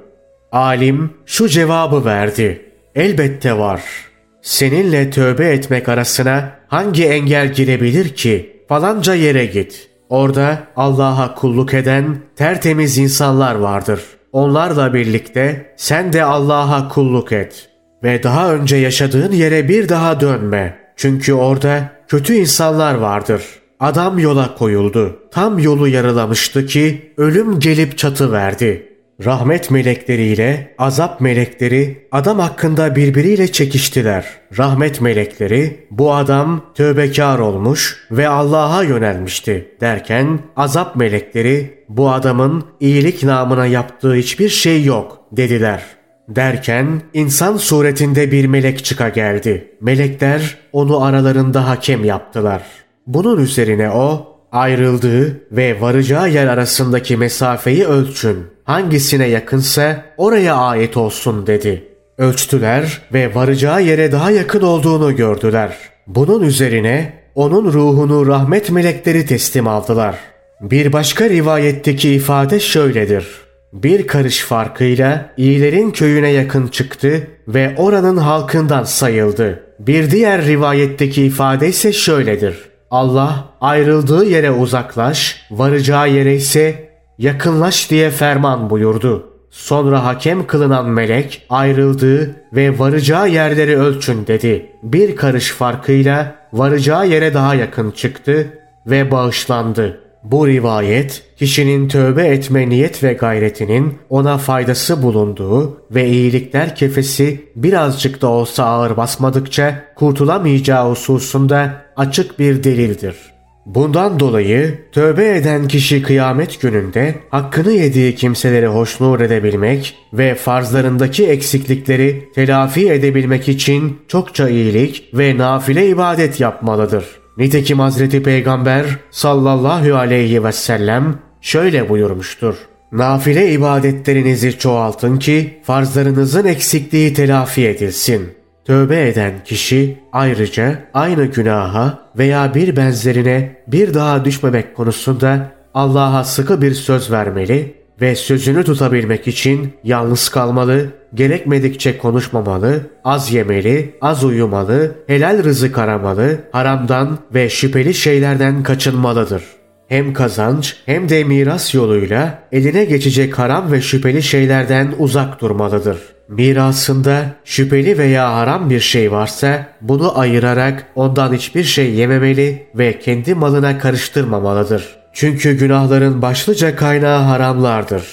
Alim 0.51 1.09
şu 1.25 1.47
cevabı 1.47 2.05
verdi. 2.05 2.61
Elbette 2.95 3.57
var.'' 3.57 4.16
Seninle 4.41 5.09
tövbe 5.09 5.49
etmek 5.49 5.89
arasına 5.89 6.51
hangi 6.67 7.05
engel 7.05 7.53
girebilir 7.53 8.09
ki? 8.09 8.63
Falanca 8.69 9.13
yere 9.13 9.45
git. 9.45 9.89
Orada 10.09 10.63
Allah'a 10.75 11.35
kulluk 11.35 11.73
eden 11.73 12.17
tertemiz 12.35 12.97
insanlar 12.97 13.55
vardır. 13.55 14.01
Onlarla 14.31 14.93
birlikte 14.93 15.73
sen 15.77 16.13
de 16.13 16.23
Allah'a 16.23 16.87
kulluk 16.87 17.31
et. 17.31 17.69
Ve 18.03 18.23
daha 18.23 18.53
önce 18.53 18.75
yaşadığın 18.75 19.31
yere 19.31 19.69
bir 19.69 19.89
daha 19.89 20.19
dönme. 20.19 20.79
Çünkü 20.95 21.33
orada 21.33 21.89
kötü 22.07 22.33
insanlar 22.33 22.95
vardır. 22.95 23.43
Adam 23.79 24.19
yola 24.19 24.55
koyuldu. 24.55 25.19
Tam 25.31 25.59
yolu 25.59 25.87
yarılamıştı 25.87 26.65
ki 26.65 27.13
ölüm 27.17 27.59
gelip 27.59 27.97
çatı 27.97 28.31
verdi. 28.31 28.96
Rahmet 29.25 29.71
melekleriyle 29.71 30.75
azap 30.77 31.21
melekleri 31.21 32.07
adam 32.11 32.39
hakkında 32.39 32.95
birbiriyle 32.95 33.51
çekiştiler. 33.51 34.25
Rahmet 34.57 35.01
melekleri 35.01 35.87
bu 35.91 36.13
adam 36.13 36.65
tövbekar 36.75 37.39
olmuş 37.39 38.07
ve 38.11 38.27
Allah'a 38.27 38.83
yönelmişti 38.83 39.71
derken 39.81 40.39
azap 40.55 40.95
melekleri 40.95 41.83
bu 41.89 42.11
adamın 42.11 42.63
iyilik 42.79 43.23
namına 43.23 43.65
yaptığı 43.65 44.13
hiçbir 44.13 44.49
şey 44.49 44.83
yok 44.83 45.19
dediler. 45.31 45.83
Derken 46.29 47.01
insan 47.13 47.57
suretinde 47.57 48.31
bir 48.31 48.45
melek 48.45 48.85
çıka 48.85 49.09
geldi. 49.09 49.71
Melekler 49.81 50.57
onu 50.71 51.03
aralarında 51.03 51.67
hakem 51.67 52.05
yaptılar. 52.05 52.61
Bunun 53.07 53.41
üzerine 53.41 53.91
o 53.91 54.37
ayrıldığı 54.51 55.41
ve 55.51 55.81
varacağı 55.81 56.29
yer 56.29 56.47
arasındaki 56.47 57.17
mesafeyi 57.17 57.85
ölçün. 57.85 58.56
Hangisine 58.67 59.27
yakınsa 59.27 60.05
oraya 60.17 60.55
ait 60.55 60.97
olsun 60.97 61.47
dedi. 61.47 61.83
Ölçtüler 62.17 63.01
ve 63.13 63.35
varacağı 63.35 63.83
yere 63.83 64.11
daha 64.11 64.31
yakın 64.31 64.61
olduğunu 64.61 65.15
gördüler. 65.15 65.77
Bunun 66.07 66.41
üzerine 66.41 67.13
onun 67.35 67.73
ruhunu 67.73 68.27
rahmet 68.27 68.69
melekleri 68.69 69.25
teslim 69.25 69.67
aldılar. 69.67 70.15
Bir 70.61 70.93
başka 70.93 71.29
rivayetteki 71.29 72.09
ifade 72.09 72.59
şöyledir. 72.59 73.27
Bir 73.73 74.07
karış 74.07 74.41
farkıyla 74.41 75.33
iyilerin 75.37 75.91
köyüne 75.91 76.29
yakın 76.29 76.67
çıktı 76.67 77.27
ve 77.47 77.75
oranın 77.77 78.17
halkından 78.17 78.83
sayıldı. 78.83 79.63
Bir 79.79 80.11
diğer 80.11 80.45
rivayetteki 80.45 81.23
ifade 81.23 81.67
ise 81.67 81.93
şöyledir. 81.93 82.57
Allah 82.91 83.49
ayrıldığı 83.61 84.25
yere 84.25 84.51
uzaklaş, 84.51 85.41
varacağı 85.51 86.09
yere 86.09 86.35
ise 86.35 86.86
yakınlaş 87.17 87.89
diye 87.89 88.09
ferman 88.09 88.69
buyurdu. 88.69 89.29
Sonra 89.51 90.05
hakem 90.05 90.47
kılınan 90.47 90.89
melek 90.89 91.45
ayrıldığı 91.49 92.35
ve 92.53 92.79
varacağı 92.79 93.29
yerleri 93.29 93.77
ölçün 93.77 94.27
dedi. 94.27 94.71
Bir 94.83 95.15
karış 95.15 95.51
farkıyla 95.51 96.35
varacağı 96.53 97.07
yere 97.07 97.33
daha 97.33 97.55
yakın 97.55 97.91
çıktı 97.91 98.47
ve 98.87 99.11
bağışlandı. 99.11 99.99
Bu 100.23 100.47
rivayet 100.47 101.23
kişinin 101.37 101.87
tövbe 101.87 102.27
etme 102.27 102.69
niyet 102.69 103.03
ve 103.03 103.13
gayretinin 103.13 103.97
ona 104.09 104.37
faydası 104.37 105.03
bulunduğu 105.03 105.81
ve 105.91 106.07
iyilikler 106.07 106.75
kefesi 106.75 107.45
birazcık 107.55 108.21
da 108.21 108.27
olsa 108.27 108.65
ağır 108.65 108.97
basmadıkça 108.97 109.83
kurtulamayacağı 109.95 110.89
hususunda 110.89 111.81
açık 111.95 112.39
bir 112.39 112.63
delildir. 112.63 113.36
Bundan 113.67 114.19
dolayı 114.19 114.79
tövbe 114.91 115.35
eden 115.35 115.67
kişi 115.67 116.01
kıyamet 116.01 116.61
gününde 116.61 117.15
hakkını 117.29 117.71
yediği 117.71 118.15
kimseleri 118.15 118.67
hoşnur 118.67 119.19
edebilmek 119.19 119.97
ve 120.13 120.35
farzlarındaki 120.35 121.27
eksiklikleri 121.27 122.29
telafi 122.35 122.89
edebilmek 122.91 123.49
için 123.49 123.99
çokça 124.07 124.49
iyilik 124.49 125.09
ve 125.13 125.37
nafile 125.37 125.89
ibadet 125.89 126.39
yapmalıdır. 126.39 127.05
Nitekim 127.37 127.79
Hazreti 127.79 128.23
Peygamber 128.23 128.85
sallallahu 129.11 129.95
aleyhi 129.95 130.43
ve 130.43 130.51
sellem 130.51 131.15
şöyle 131.41 131.89
buyurmuştur. 131.89 132.55
Nafile 132.91 133.51
ibadetlerinizi 133.51 134.57
çoğaltın 134.57 135.17
ki 135.17 135.59
farzlarınızın 135.63 136.45
eksikliği 136.45 137.13
telafi 137.13 137.67
edilsin. 137.67 138.36
Tövbe 138.67 139.07
eden 139.07 139.33
kişi 139.45 139.97
ayrıca 140.13 140.75
aynı 140.93 141.25
günaha 141.25 141.99
veya 142.17 142.53
bir 142.53 142.75
benzerine 142.75 143.57
bir 143.67 143.93
daha 143.93 144.25
düşmemek 144.25 144.75
konusunda 144.75 145.51
Allah'a 145.73 146.23
sıkı 146.23 146.61
bir 146.61 146.73
söz 146.73 147.11
vermeli 147.11 147.73
ve 148.01 148.15
sözünü 148.15 148.63
tutabilmek 148.63 149.27
için 149.27 149.73
yalnız 149.83 150.29
kalmalı, 150.29 150.85
gerekmedikçe 151.13 151.97
konuşmamalı, 151.97 152.81
az 153.03 153.33
yemeli, 153.33 153.95
az 154.01 154.23
uyumalı, 154.23 154.95
helal 155.07 155.43
rızık 155.43 155.77
aramalı, 155.77 156.37
haramdan 156.51 157.17
ve 157.33 157.49
şüpheli 157.49 157.93
şeylerden 157.93 158.63
kaçınmalıdır. 158.63 159.43
Hem 159.87 160.13
kazanç 160.13 160.75
hem 160.85 161.09
de 161.09 161.23
miras 161.23 161.73
yoluyla 161.73 162.43
eline 162.51 162.85
geçecek 162.85 163.39
haram 163.39 163.71
ve 163.71 163.81
şüpheli 163.81 164.23
şeylerden 164.23 164.93
uzak 164.99 165.41
durmalıdır. 165.41 166.16
Mirasında 166.29 167.25
şüpheli 167.45 167.97
veya 167.97 168.33
haram 168.35 168.69
bir 168.69 168.79
şey 168.79 169.11
varsa 169.11 169.65
bunu 169.81 170.19
ayırarak 170.19 170.85
ondan 170.95 171.33
hiçbir 171.33 171.63
şey 171.63 171.93
yememeli 171.93 172.67
ve 172.75 172.99
kendi 172.99 173.35
malına 173.35 173.79
karıştırmamalıdır. 173.79 174.95
Çünkü 175.13 175.57
günahların 175.57 176.21
başlıca 176.21 176.75
kaynağı 176.75 177.21
haramlardır. 177.21 178.03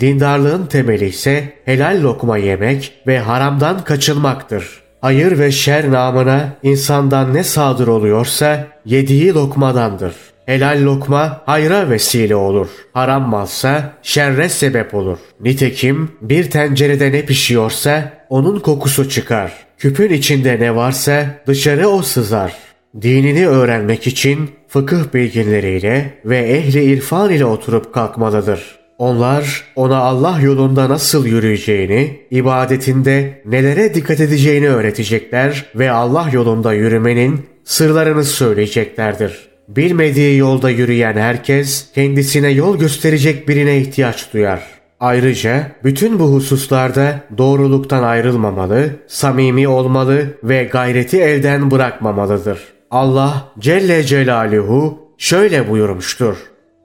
Dindarlığın 0.00 0.66
temeli 0.66 1.08
ise 1.08 1.52
helal 1.64 2.02
lokma 2.02 2.38
yemek 2.38 2.92
ve 3.06 3.18
haramdan 3.18 3.84
kaçınmaktır. 3.84 4.82
Hayır 5.00 5.38
ve 5.38 5.52
şer 5.52 5.92
namına 5.92 6.48
insandan 6.62 7.34
ne 7.34 7.44
sadır 7.44 7.86
oluyorsa 7.86 8.66
yediği 8.84 9.34
lokmadandır. 9.34 10.14
Helal 10.46 10.84
lokma 10.84 11.42
hayra 11.46 11.90
vesile 11.90 12.36
olur. 12.36 12.68
Haram 12.92 13.28
malsa 13.28 13.92
şerre 14.02 14.48
sebep 14.48 14.94
olur. 14.94 15.18
Nitekim 15.40 16.10
bir 16.20 16.50
tencerede 16.50 17.12
ne 17.12 17.24
pişiyorsa 17.24 18.12
onun 18.28 18.60
kokusu 18.60 19.08
çıkar. 19.08 19.52
Küpün 19.78 20.10
içinde 20.10 20.60
ne 20.60 20.76
varsa 20.76 21.26
dışarı 21.46 21.88
o 21.88 22.02
sızar. 22.02 22.52
Dinini 23.02 23.48
öğrenmek 23.48 24.06
için 24.06 24.50
fıkıh 24.68 25.14
bilginleriyle 25.14 26.20
ve 26.24 26.38
ehli 26.38 26.84
irfan 26.84 27.30
ile 27.30 27.44
oturup 27.44 27.94
kalkmalıdır. 27.94 28.76
Onlar 28.98 29.64
ona 29.76 29.96
Allah 29.96 30.40
yolunda 30.40 30.88
nasıl 30.88 31.26
yürüyeceğini, 31.26 32.20
ibadetinde 32.30 33.42
nelere 33.44 33.94
dikkat 33.94 34.20
edeceğini 34.20 34.68
öğretecekler 34.68 35.64
ve 35.74 35.90
Allah 35.90 36.28
yolunda 36.32 36.72
yürümenin 36.72 37.46
sırlarını 37.64 38.24
söyleyeceklerdir. 38.24 39.45
Bilmediği 39.68 40.38
yolda 40.38 40.70
yürüyen 40.70 41.16
herkes 41.16 41.92
kendisine 41.94 42.50
yol 42.50 42.78
gösterecek 42.78 43.48
birine 43.48 43.78
ihtiyaç 43.78 44.32
duyar. 44.32 44.60
Ayrıca 45.00 45.72
bütün 45.84 46.18
bu 46.18 46.24
hususlarda 46.24 47.20
doğruluktan 47.38 48.02
ayrılmamalı, 48.02 48.90
samimi 49.06 49.68
olmalı 49.68 50.26
ve 50.44 50.64
gayreti 50.64 51.20
elden 51.20 51.70
bırakmamalıdır. 51.70 52.58
Allah 52.90 53.52
Celle 53.58 54.02
Celaluhu 54.02 54.98
şöyle 55.18 55.70
buyurmuştur. 55.70 56.36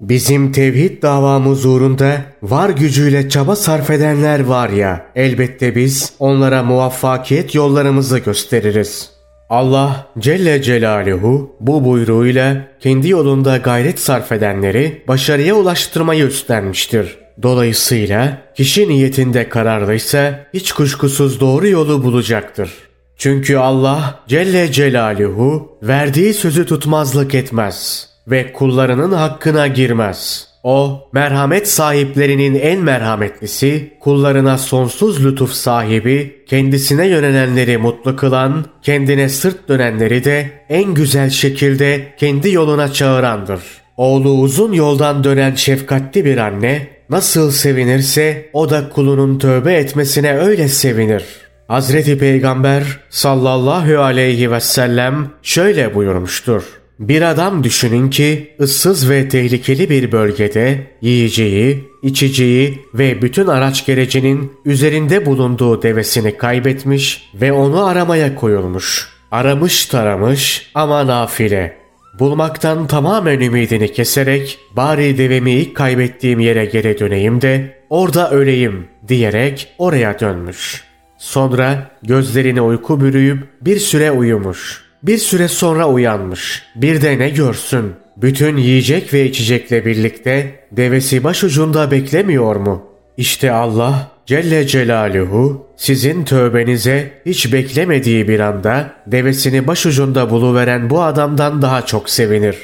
Bizim 0.02 0.52
tevhid 0.52 1.04
davamız 1.04 1.66
uğrunda 1.66 2.22
var 2.44 2.70
gücüyle 2.70 3.30
çaba 3.30 3.56
sarf 3.56 3.90
edenler 3.90 4.40
var 4.40 4.70
ya, 4.70 5.06
elbette 5.16 5.76
biz 5.76 6.14
onlara 6.20 6.64
muvaffakiyet 6.64 7.56
yollarımızı 7.56 8.20
gösteririz. 8.20 9.21
Allah 9.51 10.08
Celle 10.20 10.62
Celaluhu 10.62 11.55
bu 11.60 11.86
buyruğuyla 11.86 12.67
kendi 12.79 13.10
yolunda 13.10 13.58
gayret 13.58 14.00
sarf 14.00 14.31
edenleri 14.31 15.03
başarıya 15.08 15.55
ulaştırmayı 15.55 16.25
üstlenmiştir. 16.25 17.17
Dolayısıyla 17.41 18.38
kişi 18.55 18.89
niyetinde 18.89 19.50
kararlıysa 19.50 20.46
hiç 20.53 20.72
kuşkusuz 20.72 21.39
doğru 21.39 21.67
yolu 21.67 22.03
bulacaktır. 22.03 22.72
Çünkü 23.17 23.58
Allah 23.58 24.20
Celle 24.27 24.72
Celaluhu 24.72 25.77
verdiği 25.84 26.34
sözü 26.34 26.65
tutmazlık 26.65 27.36
etmez 27.36 28.08
ve 28.27 28.53
kullarının 28.53 29.12
hakkına 29.12 29.67
girmez. 29.67 30.50
O, 30.63 31.08
merhamet 31.13 31.68
sahiplerinin 31.68 32.56
en 32.56 32.80
merhametlisi, 32.80 33.94
kullarına 34.00 34.58
sonsuz 34.58 35.25
lütuf 35.25 35.51
sahibi, 35.51 36.44
kendisine 36.48 37.08
yönelenleri 37.08 37.77
mutlu 37.77 38.15
kılan, 38.15 38.65
kendine 38.82 39.30
sırt 39.30 39.70
dönenleri 39.70 40.24
de 40.24 40.51
en 40.70 40.94
güzel 40.94 41.30
şekilde 41.30 42.13
kendi 42.18 42.51
yoluna 42.51 42.94
çağırandır. 42.94 43.62
Oğlu 43.98 44.30
uzun 44.30 44.74
yoldan 44.74 45.24
dönen 45.24 45.56
şefkatli 45.56 46.25
bir 46.25 46.38
anne, 46.38 46.88
nasıl 47.10 47.51
sevinirse 47.51 48.50
o 48.53 48.70
da 48.70 48.89
kulunun 48.89 49.39
tövbe 49.39 49.74
etmesine 49.74 50.38
öyle 50.38 50.68
sevinir. 50.68 51.24
Hazreti 51.68 52.18
Peygamber 52.18 52.84
sallallahu 53.10 54.00
aleyhi 54.00 54.51
ve 54.51 54.60
sellem 54.60 55.30
şöyle 55.44 55.96
buyurmuştur. 55.96 56.81
Bir 57.00 57.22
adam 57.22 57.64
düşünün 57.64 58.10
ki 58.10 58.56
ıssız 58.60 59.10
ve 59.10 59.30
tehlikeli 59.30 59.90
bir 59.90 60.12
bölgede 60.12 60.88
yiyeceği, 61.02 61.90
içeceği 62.04 62.80
ve 62.94 63.22
bütün 63.22 63.48
araç 63.48 63.86
gerecinin 63.86 64.54
üzerinde 64.66 65.26
bulunduğu 65.26 65.82
devesini 65.82 66.38
kaybetmiş 66.38 67.30
ve 67.34 67.52
onu 67.52 67.86
aramaya 67.86 68.36
koyulmuş. 68.36 69.10
Aramış 69.32 69.86
taramış 69.86 70.72
ama 70.76 71.08
nafile. 71.08 71.78
Bulmaktan 72.20 72.88
tamamen 72.88 73.40
ümidini 73.40 73.94
keserek 73.94 74.60
bari 74.72 75.18
devemi 75.18 75.74
kaybettiğim 75.74 76.40
yere 76.40 76.66
geri 76.66 77.00
döneyim 77.00 77.42
de 77.42 77.78
orada 77.90 78.32
öleyim 78.32 78.88
diyerek 79.08 79.68
oraya 79.78 80.20
dönmüş. 80.20 80.84
Sonra 81.18 81.92
gözlerini 82.04 82.62
uyku 82.62 83.02
bürüyüp 83.02 83.44
bir 83.62 83.80
süre 83.80 84.12
uyumuş.'' 84.12 84.81
Bir 85.03 85.17
süre 85.17 85.48
sonra 85.48 85.89
uyanmış. 85.89 86.63
Bir 86.75 87.01
de 87.01 87.20
ne 87.20 87.29
görsün? 87.29 87.93
Bütün 88.17 88.58
yiyecek 88.58 89.13
ve 89.13 89.25
içecekle 89.25 89.86
birlikte 89.86 90.60
devesi 90.72 91.24
başucunda 91.24 91.92
beklemiyor 91.92 92.55
mu? 92.55 92.83
İşte 93.18 93.51
Allah 93.51 94.11
Celle 94.25 94.68
Celaluhu 94.68 95.68
sizin 95.77 96.24
tövbenize 96.25 97.11
hiç 97.25 97.53
beklemediği 97.53 98.27
bir 98.27 98.40
anda 98.40 98.94
devesini 99.07 99.68
başucunda 99.68 100.29
buluveren 100.29 100.90
bu 100.90 101.01
adamdan 101.01 101.61
daha 101.61 101.85
çok 101.85 102.09
sevinir. 102.09 102.57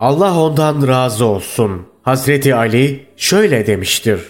Allah 0.00 0.40
ondan 0.40 0.88
razı 0.88 1.24
olsun. 1.24 1.86
Hazreti 2.02 2.54
Ali 2.54 3.06
şöyle 3.16 3.66
demiştir. 3.66 4.20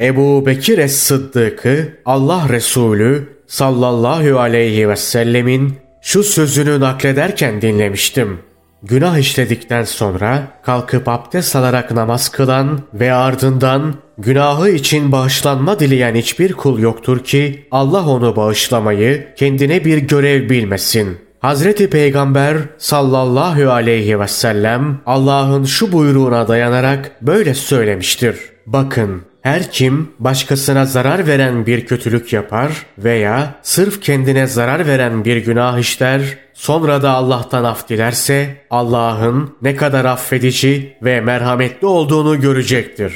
Ebu 0.00 0.46
Bekir 0.46 0.78
Es-Sıddık'ı 0.78 1.88
Allah 2.04 2.46
Resulü 2.48 3.28
sallallahu 3.46 4.38
aleyhi 4.38 4.88
ve 4.88 4.96
sellemin 4.96 5.74
şu 6.08 6.22
sözünü 6.22 6.80
naklederken 6.80 7.62
dinlemiştim. 7.62 8.38
Günah 8.82 9.18
işledikten 9.18 9.84
sonra 9.84 10.48
kalkıp 10.62 11.08
abdest 11.08 11.56
alarak 11.56 11.90
namaz 11.90 12.28
kılan 12.28 12.80
ve 12.94 13.12
ardından 13.12 13.94
günahı 14.18 14.70
için 14.70 15.12
bağışlanma 15.12 15.80
dileyen 15.80 16.14
hiçbir 16.14 16.52
kul 16.52 16.78
yoktur 16.78 17.24
ki 17.24 17.66
Allah 17.70 18.06
onu 18.06 18.36
bağışlamayı 18.36 19.34
kendine 19.36 19.84
bir 19.84 19.98
görev 19.98 20.50
bilmesin. 20.50 21.18
Hazreti 21.40 21.90
Peygamber 21.90 22.56
sallallahu 22.78 23.70
aleyhi 23.70 24.20
ve 24.20 24.28
sellem 24.28 25.00
Allah'ın 25.06 25.64
şu 25.64 25.92
buyruğuna 25.92 26.48
dayanarak 26.48 27.22
böyle 27.22 27.54
söylemiştir. 27.54 28.36
Bakın 28.66 29.27
her 29.42 29.70
kim 29.70 30.12
başkasına 30.18 30.84
zarar 30.84 31.26
veren 31.26 31.66
bir 31.66 31.86
kötülük 31.86 32.32
yapar 32.32 32.86
veya 32.98 33.54
sırf 33.62 34.02
kendine 34.02 34.46
zarar 34.46 34.86
veren 34.86 35.24
bir 35.24 35.36
günah 35.36 35.78
işler, 35.78 36.20
sonra 36.54 37.02
da 37.02 37.10
Allah'tan 37.10 37.64
af 37.64 37.88
dilerse 37.88 38.56
Allah'ın 38.70 39.54
ne 39.62 39.76
kadar 39.76 40.04
affedici 40.04 40.96
ve 41.02 41.20
merhametli 41.20 41.86
olduğunu 41.86 42.40
görecektir. 42.40 43.12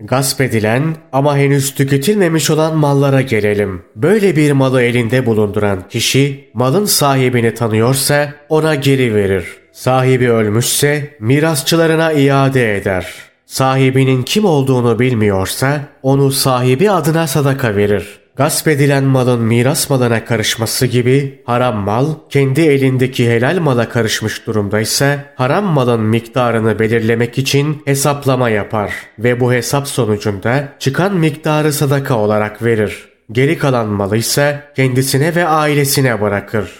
Gasp 0.00 0.40
edilen 0.40 0.96
ama 1.12 1.36
henüz 1.36 1.74
tüketilmemiş 1.74 2.50
olan 2.50 2.76
mallara 2.76 3.20
gelelim. 3.20 3.82
Böyle 3.96 4.36
bir 4.36 4.52
malı 4.52 4.82
elinde 4.82 5.26
bulunduran 5.26 5.88
kişi 5.88 6.50
malın 6.54 6.84
sahibini 6.84 7.54
tanıyorsa 7.54 8.32
ona 8.48 8.74
geri 8.74 9.14
verir. 9.14 9.44
Sahibi 9.72 10.30
ölmüşse 10.30 11.16
mirasçılarına 11.20 12.12
iade 12.12 12.76
eder.'' 12.76 13.27
Sahibinin 13.48 14.22
kim 14.22 14.44
olduğunu 14.44 14.98
bilmiyorsa 14.98 15.80
onu 16.02 16.30
sahibi 16.30 16.90
adına 16.90 17.26
sadaka 17.26 17.76
verir. 17.76 18.18
Gasp 18.36 18.68
edilen 18.68 19.04
malın 19.04 19.40
miras 19.40 19.90
malına 19.90 20.24
karışması 20.24 20.86
gibi 20.86 21.42
haram 21.46 21.76
mal 21.76 22.14
kendi 22.30 22.60
elindeki 22.60 23.30
helal 23.30 23.58
mala 23.58 23.88
karışmış 23.88 24.46
durumdaysa 24.46 25.24
haram 25.36 25.64
malın 25.64 26.00
miktarını 26.00 26.78
belirlemek 26.78 27.38
için 27.38 27.82
hesaplama 27.84 28.50
yapar 28.50 28.92
ve 29.18 29.40
bu 29.40 29.52
hesap 29.52 29.88
sonucunda 29.88 30.68
çıkan 30.78 31.14
miktarı 31.14 31.72
sadaka 31.72 32.18
olarak 32.18 32.64
verir. 32.64 33.08
Geri 33.32 33.58
kalan 33.58 33.86
malı 33.86 34.16
ise 34.16 34.60
kendisine 34.76 35.34
ve 35.34 35.46
ailesine 35.46 36.20
bırakır. 36.20 36.70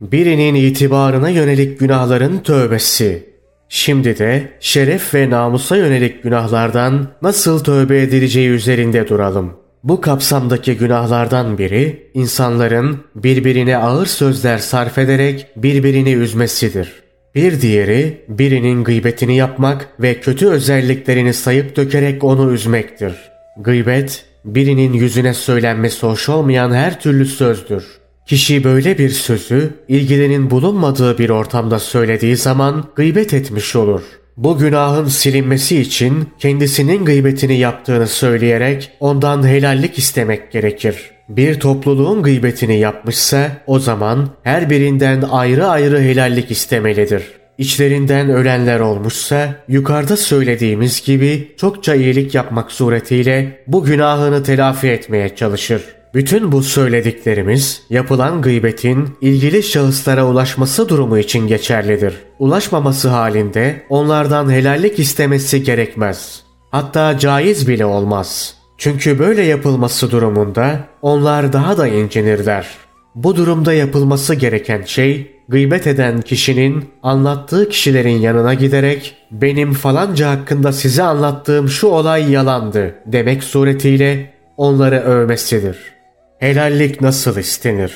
Birinin 0.00 0.54
itibarına 0.54 1.28
yönelik 1.28 1.80
günahların 1.80 2.38
tövbesi 2.38 3.35
Şimdi 3.68 4.18
de 4.18 4.48
şeref 4.60 5.14
ve 5.14 5.30
namusa 5.30 5.76
yönelik 5.76 6.22
günahlardan 6.22 7.08
nasıl 7.22 7.64
tövbe 7.64 8.02
edileceği 8.02 8.48
üzerinde 8.48 9.08
duralım. 9.08 9.52
Bu 9.84 10.00
kapsamdaki 10.00 10.76
günahlardan 10.76 11.58
biri 11.58 12.10
insanların 12.14 13.04
birbirine 13.14 13.76
ağır 13.76 14.06
sözler 14.06 14.58
sarf 14.58 14.98
ederek 14.98 15.46
birbirini 15.56 16.12
üzmesidir. 16.12 16.92
Bir 17.34 17.60
diğeri 17.60 18.24
birinin 18.28 18.84
gıybetini 18.84 19.36
yapmak 19.36 19.88
ve 20.00 20.20
kötü 20.20 20.46
özelliklerini 20.46 21.34
sayıp 21.34 21.76
dökerek 21.76 22.24
onu 22.24 22.52
üzmektir. 22.52 23.14
Gıybet 23.58 24.24
birinin 24.44 24.92
yüzüne 24.92 25.34
söylenmesi 25.34 26.06
hoş 26.06 26.28
olmayan 26.28 26.74
her 26.74 27.00
türlü 27.00 27.26
sözdür. 27.26 27.84
Kişi 28.26 28.64
böyle 28.64 28.98
bir 28.98 29.10
sözü 29.10 29.70
ilgilenin 29.88 30.50
bulunmadığı 30.50 31.18
bir 31.18 31.30
ortamda 31.30 31.78
söylediği 31.78 32.36
zaman 32.36 32.84
gıybet 32.96 33.34
etmiş 33.34 33.76
olur. 33.76 34.02
Bu 34.36 34.58
günahın 34.58 35.06
silinmesi 35.08 35.80
için 35.80 36.28
kendisinin 36.38 37.04
gıybetini 37.04 37.58
yaptığını 37.58 38.06
söyleyerek 38.06 38.90
ondan 39.00 39.46
helallik 39.46 39.98
istemek 39.98 40.52
gerekir. 40.52 41.10
Bir 41.28 41.60
topluluğun 41.60 42.22
gıybetini 42.22 42.78
yapmışsa 42.78 43.62
o 43.66 43.78
zaman 43.78 44.28
her 44.42 44.70
birinden 44.70 45.22
ayrı 45.30 45.66
ayrı 45.66 46.00
helallik 46.00 46.50
istemelidir. 46.50 47.22
İçlerinden 47.58 48.30
ölenler 48.30 48.80
olmuşsa 48.80 49.54
yukarıda 49.68 50.16
söylediğimiz 50.16 51.02
gibi 51.04 51.54
çokça 51.56 51.94
iyilik 51.94 52.34
yapmak 52.34 52.72
suretiyle 52.72 53.64
bu 53.66 53.84
günahını 53.84 54.42
telafi 54.42 54.88
etmeye 54.88 55.36
çalışır. 55.36 55.95
Bütün 56.16 56.52
bu 56.52 56.62
söylediklerimiz 56.62 57.82
yapılan 57.90 58.42
gıybetin 58.42 59.08
ilgili 59.20 59.62
şahıslara 59.62 60.26
ulaşması 60.26 60.88
durumu 60.88 61.18
için 61.18 61.46
geçerlidir. 61.46 62.14
Ulaşmaması 62.38 63.08
halinde 63.08 63.82
onlardan 63.88 64.50
helallik 64.50 64.98
istemesi 64.98 65.62
gerekmez. 65.62 66.42
Hatta 66.70 67.18
caiz 67.18 67.68
bile 67.68 67.86
olmaz. 67.86 68.54
Çünkü 68.78 69.18
böyle 69.18 69.42
yapılması 69.42 70.10
durumunda 70.10 70.80
onlar 71.02 71.52
daha 71.52 71.78
da 71.78 71.88
incinirler. 71.88 72.66
Bu 73.14 73.36
durumda 73.36 73.72
yapılması 73.72 74.34
gereken 74.34 74.82
şey 74.82 75.40
gıybet 75.48 75.86
eden 75.86 76.20
kişinin 76.20 76.84
anlattığı 77.02 77.68
kişilerin 77.68 78.18
yanına 78.18 78.54
giderek 78.54 79.14
benim 79.30 79.72
falanca 79.72 80.30
hakkında 80.30 80.72
size 80.72 81.02
anlattığım 81.02 81.68
şu 81.68 81.86
olay 81.86 82.32
yalandı 82.32 82.94
demek 83.06 83.44
suretiyle 83.44 84.34
onları 84.56 85.00
övmesidir. 85.00 85.95
Helallik 86.38 87.00
nasıl 87.00 87.38
istenir? 87.38 87.92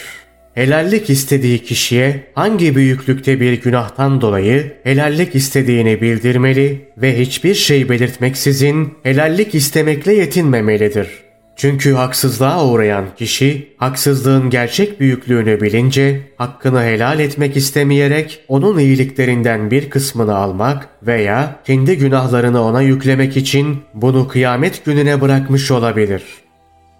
Helallik 0.55 1.11
istediği 1.11 1.59
kişiye 1.59 2.27
hangi 2.35 2.77
büyüklükte 2.77 3.41
bir 3.41 3.63
günahtan 3.63 4.21
dolayı 4.21 4.73
helallik 4.85 5.35
istediğini 5.35 6.01
bildirmeli 6.01 6.89
ve 6.97 7.19
hiçbir 7.21 7.55
şey 7.55 7.89
belirtmeksizin 7.89 8.95
helallik 9.03 9.55
istemekle 9.55 10.15
yetinmemelidir. 10.15 11.09
Çünkü 11.57 11.93
haksızlığa 11.93 12.67
uğrayan 12.67 13.05
kişi 13.17 13.69
haksızlığın 13.77 14.51
gerçek 14.51 15.01
büyüklüğünü 15.01 15.61
bilince 15.61 16.21
hakkını 16.37 16.83
helal 16.83 17.21
etmek 17.21 17.57
istemeyerek 17.57 18.45
onun 18.49 18.79
iyiliklerinden 18.79 19.71
bir 19.71 19.91
kısmını 19.91 20.37
almak 20.37 20.89
veya 21.03 21.61
kendi 21.65 21.99
günahlarını 21.99 22.65
ona 22.65 22.83
yüklemek 22.83 23.37
için 23.37 23.79
bunu 23.95 24.29
kıyamet 24.29 24.85
gününe 24.85 25.21
bırakmış 25.21 25.71
olabilir. 25.71 26.23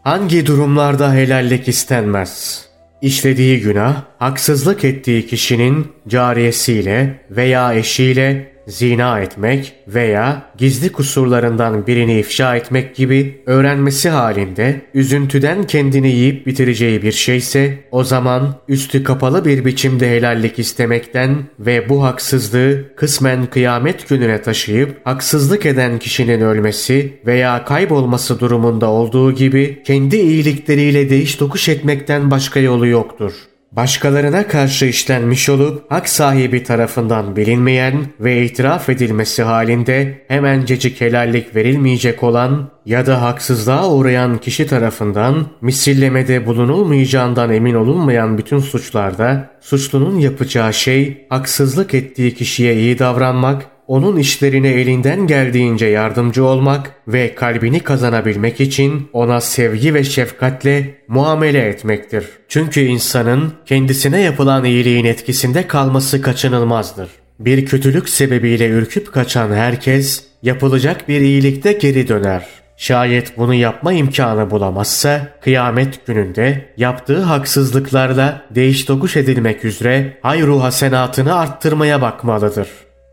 Hangi 0.05 0.47
durumlarda 0.47 1.15
helallik 1.15 1.69
istenmez? 1.69 2.65
İşlediği 3.03 3.61
günah, 3.61 4.03
haksızlık 4.19 4.85
ettiği 4.85 5.27
kişinin 5.27 5.93
cariyesiyle 6.09 7.21
veya 7.31 7.75
eşiyle 7.75 8.53
zina 8.71 9.21
etmek 9.21 9.73
veya 9.89 10.43
gizli 10.59 10.93
kusurlarından 10.93 11.87
birini 11.87 12.19
ifşa 12.19 12.57
etmek 12.57 12.97
gibi 12.97 13.43
öğrenmesi 13.47 14.09
halinde 14.09 14.81
üzüntüden 14.95 15.65
kendini 15.65 16.09
yiyip 16.09 16.47
bitireceği 16.47 17.03
bir 17.03 17.13
şeyse 17.13 17.79
o 17.91 18.05
zaman 18.05 18.55
üstü 18.69 19.05
kapalı 19.05 19.45
bir 19.45 19.65
biçimde 19.65 20.11
helallik 20.11 20.59
istemekten 20.59 21.37
ve 21.59 21.89
bu 21.89 22.05
haksızlığı 22.05 22.97
kısmen 22.97 23.47
kıyamet 23.47 24.09
gününe 24.09 24.43
taşıyıp 24.43 25.01
haksızlık 25.05 25.67
eden 25.67 25.99
kişinin 25.99 26.41
ölmesi 26.41 27.13
veya 27.27 27.65
kaybolması 27.65 28.41
durumunda 28.41 28.89
olduğu 28.89 29.33
gibi 29.33 29.83
kendi 29.87 30.17
iyilikleriyle 30.17 31.11
değiş 31.11 31.35
tokuş 31.35 31.69
etmekten 31.69 32.31
başka 32.31 32.61
yolu 32.61 32.87
yoktur 32.87 33.50
başkalarına 33.73 34.47
karşı 34.49 34.87
işlenmiş 34.87 35.49
olup 35.49 35.91
hak 35.91 36.09
sahibi 36.09 36.63
tarafından 36.63 37.37
bilinmeyen 37.37 38.07
ve 38.21 38.43
itiraf 38.45 38.89
edilmesi 38.89 39.43
halinde 39.43 40.25
hemencecik 40.29 41.01
helallik 41.01 41.55
verilmeyecek 41.57 42.23
olan 42.23 42.71
ya 42.87 43.07
da 43.07 43.23
haksızlığa 43.23 43.91
uğrayan 43.91 44.39
kişi 44.39 44.67
tarafından 44.67 45.47
misillemede 45.61 46.47
bulunulmayacağından 46.47 47.53
emin 47.53 47.75
olunmayan 47.75 48.39
bütün 48.39 48.59
suçlarda 48.59 49.51
suçlunun 49.61 50.19
yapacağı 50.19 50.75
şey 50.75 51.27
haksızlık 51.29 51.95
ettiği 51.95 52.35
kişiye 52.35 52.77
iyi 52.77 52.99
davranmak 52.99 53.67
onun 53.91 54.17
işlerine 54.17 54.69
elinden 54.69 55.27
geldiğince 55.27 55.87
yardımcı 55.87 56.45
olmak 56.45 56.95
ve 57.09 57.35
kalbini 57.35 57.81
kazanabilmek 57.81 58.61
için 58.61 59.09
ona 59.13 59.41
sevgi 59.41 59.95
ve 59.95 60.05
şefkatle 60.05 60.95
muamele 61.09 61.69
etmektir. 61.69 62.25
Çünkü 62.49 62.81
insanın 62.81 63.53
kendisine 63.67 64.21
yapılan 64.21 64.65
iyiliğin 64.65 65.05
etkisinde 65.05 65.67
kalması 65.67 66.23
kaçınılmazdır. 66.23 67.09
Bir 67.39 67.67
kötülük 67.67 68.09
sebebiyle 68.09 68.69
ürküp 68.69 69.13
kaçan 69.13 69.53
herkes 69.53 70.25
yapılacak 70.43 71.09
bir 71.09 71.21
iyilikte 71.21 71.73
geri 71.73 72.09
döner. 72.09 72.47
Şayet 72.77 73.39
bunu 73.39 73.55
yapma 73.55 73.93
imkanı 73.93 74.51
bulamazsa 74.51 75.29
kıyamet 75.41 76.07
gününde 76.07 76.75
yaptığı 76.77 77.21
haksızlıklarla 77.21 78.43
değiş 78.51 78.85
tokuş 78.85 79.17
edilmek 79.17 79.65
üzere 79.65 80.19
hayru 80.23 80.63
hasenatını 80.63 81.35
arttırmaya 81.35 82.03
bakmalıdır. 82.03 82.69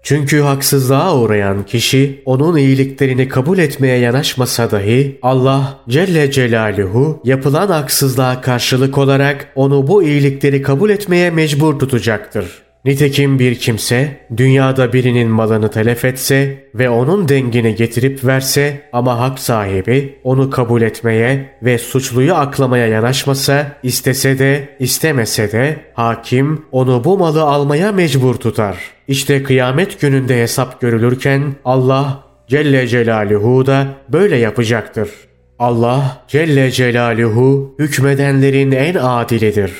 Çünkü 0.07 0.41
haksızlığa 0.41 1.15
uğrayan 1.15 1.65
kişi 1.65 2.21
onun 2.25 2.57
iyiliklerini 2.57 3.27
kabul 3.27 3.57
etmeye 3.57 3.97
yanaşmasa 3.97 4.71
dahi 4.71 5.19
Allah 5.21 5.79
Celle 5.89 6.31
Celaluhu 6.31 7.21
yapılan 7.23 7.67
haksızlığa 7.67 8.41
karşılık 8.41 8.97
olarak 8.97 9.51
onu 9.55 9.87
bu 9.87 10.03
iyilikleri 10.03 10.61
kabul 10.61 10.89
etmeye 10.89 11.31
mecbur 11.31 11.79
tutacaktır. 11.79 12.63
Nitekim 12.85 13.39
bir 13.39 13.55
kimse 13.55 14.17
dünyada 14.37 14.93
birinin 14.93 15.29
malını 15.29 15.71
telef 15.71 16.05
etse 16.05 16.63
ve 16.75 16.89
onun 16.89 17.29
dengini 17.29 17.75
getirip 17.75 18.25
verse 18.25 18.81
ama 18.93 19.19
hak 19.19 19.39
sahibi 19.39 20.19
onu 20.23 20.49
kabul 20.49 20.81
etmeye 20.81 21.49
ve 21.63 21.77
suçluyu 21.77 22.35
aklamaya 22.35 22.87
yanaşmasa 22.87 23.71
istese 23.83 24.39
de 24.39 24.69
istemese 24.79 25.51
de 25.51 25.77
hakim 25.93 26.65
onu 26.71 27.03
bu 27.03 27.17
malı 27.17 27.43
almaya 27.43 27.91
mecbur 27.91 28.35
tutar.'' 28.35 28.96
İşte 29.07 29.43
kıyamet 29.43 30.01
gününde 30.01 30.41
hesap 30.41 30.81
görülürken 30.81 31.55
Allah 31.65 32.23
Celle 32.47 32.87
Celaluhu 32.87 33.65
da 33.65 33.87
böyle 34.09 34.37
yapacaktır. 34.37 35.09
Allah 35.59 36.23
Celle 36.27 36.71
Celaluhu 36.71 37.75
hükmedenlerin 37.79 38.71
en 38.71 38.95
adilidir. 38.95 39.71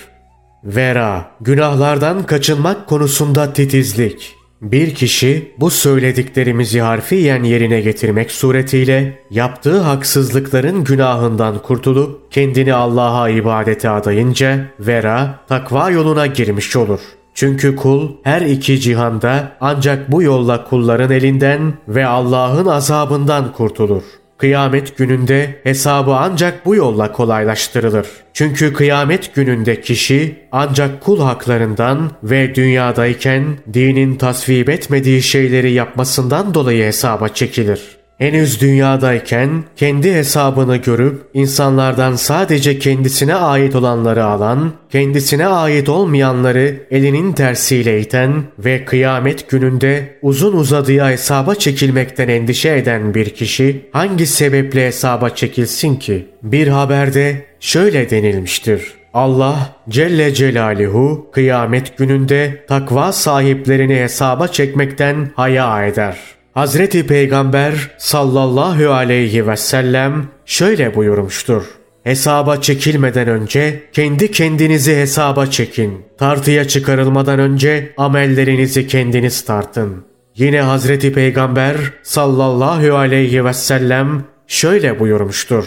Vera, 0.64 1.32
günahlardan 1.42 2.24
kaçınmak 2.24 2.88
konusunda 2.88 3.54
titizlik. 3.54 4.36
Bir 4.62 4.96
kişi 4.96 5.52
bu 5.58 5.70
söylediklerimizi 5.70 6.80
harfiyen 6.80 7.44
yerine 7.44 7.82
getirmek 7.82 8.32
suretiyle 8.32 9.20
yaptığı 9.32 9.80
haksızlıkların 9.80 10.84
günahından 10.84 11.62
kurtulup 11.62 12.32
kendini 12.32 12.74
Allah'a 12.74 13.30
ibadete 13.30 13.90
adayınca 13.90 14.60
vera 14.80 15.40
takva 15.48 15.90
yoluna 15.90 16.28
girmiş 16.28 16.76
olur.'' 16.76 17.17
Çünkü 17.38 17.76
kul 17.76 18.10
her 18.24 18.42
iki 18.42 18.80
cihanda 18.80 19.52
ancak 19.62 20.12
bu 20.12 20.22
yolla 20.22 20.64
kulların 20.64 21.12
elinden 21.12 21.74
ve 21.88 22.06
Allah'ın 22.06 22.66
azabından 22.66 23.54
kurtulur. 23.54 24.04
Kıyamet 24.38 24.98
gününde 24.98 25.60
hesabı 25.64 26.16
ancak 26.16 26.66
bu 26.66 26.76
yolla 26.76 27.12
kolaylaştırılır. 27.12 28.08
Çünkü 28.34 28.74
kıyamet 28.74 29.36
gününde 29.36 29.82
kişi 29.82 30.36
ancak 30.52 31.02
kul 31.02 31.20
haklarından 31.20 32.12
ve 32.24 32.56
dünyadayken 32.56 33.46
dinin 33.74 34.16
tasvip 34.16 34.70
etmediği 34.70 35.22
şeyleri 35.22 35.72
yapmasından 35.72 36.54
dolayı 36.54 36.84
hesaba 36.84 37.30
çekilir. 37.30 37.97
Henüz 38.18 38.62
dünyadayken 38.62 39.64
kendi 39.76 40.14
hesabını 40.14 40.78
görüp 40.78 41.22
insanlardan 41.34 42.16
sadece 42.16 42.80
kendisine 42.80 43.36
ait 43.36 43.76
olanları 43.76 44.26
alan, 44.26 44.74
kendisine 44.92 45.48
ait 45.48 45.90
olmayanları 45.90 46.76
elinin 46.92 47.34
tersiyle 47.34 48.02
iten 48.02 48.44
ve 48.60 48.86
kıyamet 48.86 49.50
gününde 49.50 50.18
uzun 50.22 50.54
uzadıya 50.54 51.10
hesaba 51.10 51.56
çekilmekten 51.56 52.28
endişe 52.28 52.78
eden 52.78 53.14
bir 53.14 53.30
kişi 53.30 53.90
hangi 53.92 54.28
sebeple 54.28 54.88
hesaba 54.88 55.30
çekilsin 55.30 55.96
ki? 55.96 56.26
Bir 56.44 56.68
haberde 56.68 57.46
şöyle 57.60 58.10
denilmiştir. 58.10 58.94
Allah 59.14 59.76
Celle 59.90 60.34
Celaluhu 60.34 61.30
kıyamet 61.32 61.98
gününde 61.98 62.66
takva 62.68 63.12
sahiplerini 63.12 63.96
hesaba 63.96 64.48
çekmekten 64.48 65.32
haya 65.36 65.88
eder.'' 65.88 66.37
Hazreti 66.58 67.08
Peygamber 67.08 67.74
sallallahu 67.98 68.92
aleyhi 68.92 69.48
ve 69.48 69.58
sellem 69.58 70.28
şöyle 70.46 70.96
buyurmuştur. 70.96 71.64
Hesaba 72.04 72.62
çekilmeden 72.62 73.28
önce 73.28 73.84
kendi 73.94 74.32
kendinizi 74.32 74.96
hesaba 74.96 75.46
çekin. 75.46 76.06
Tartıya 76.18 76.68
çıkarılmadan 76.68 77.40
önce 77.40 77.94
amellerinizi 77.98 78.88
kendiniz 78.88 79.46
tartın. 79.46 80.06
Yine 80.36 80.62
Hazreti 80.62 81.14
Peygamber 81.14 81.76
sallallahu 82.04 82.96
aleyhi 82.96 83.46
ve 83.46 83.54
sellem 83.54 84.24
şöyle 84.48 85.00
buyurmuştur. 85.00 85.66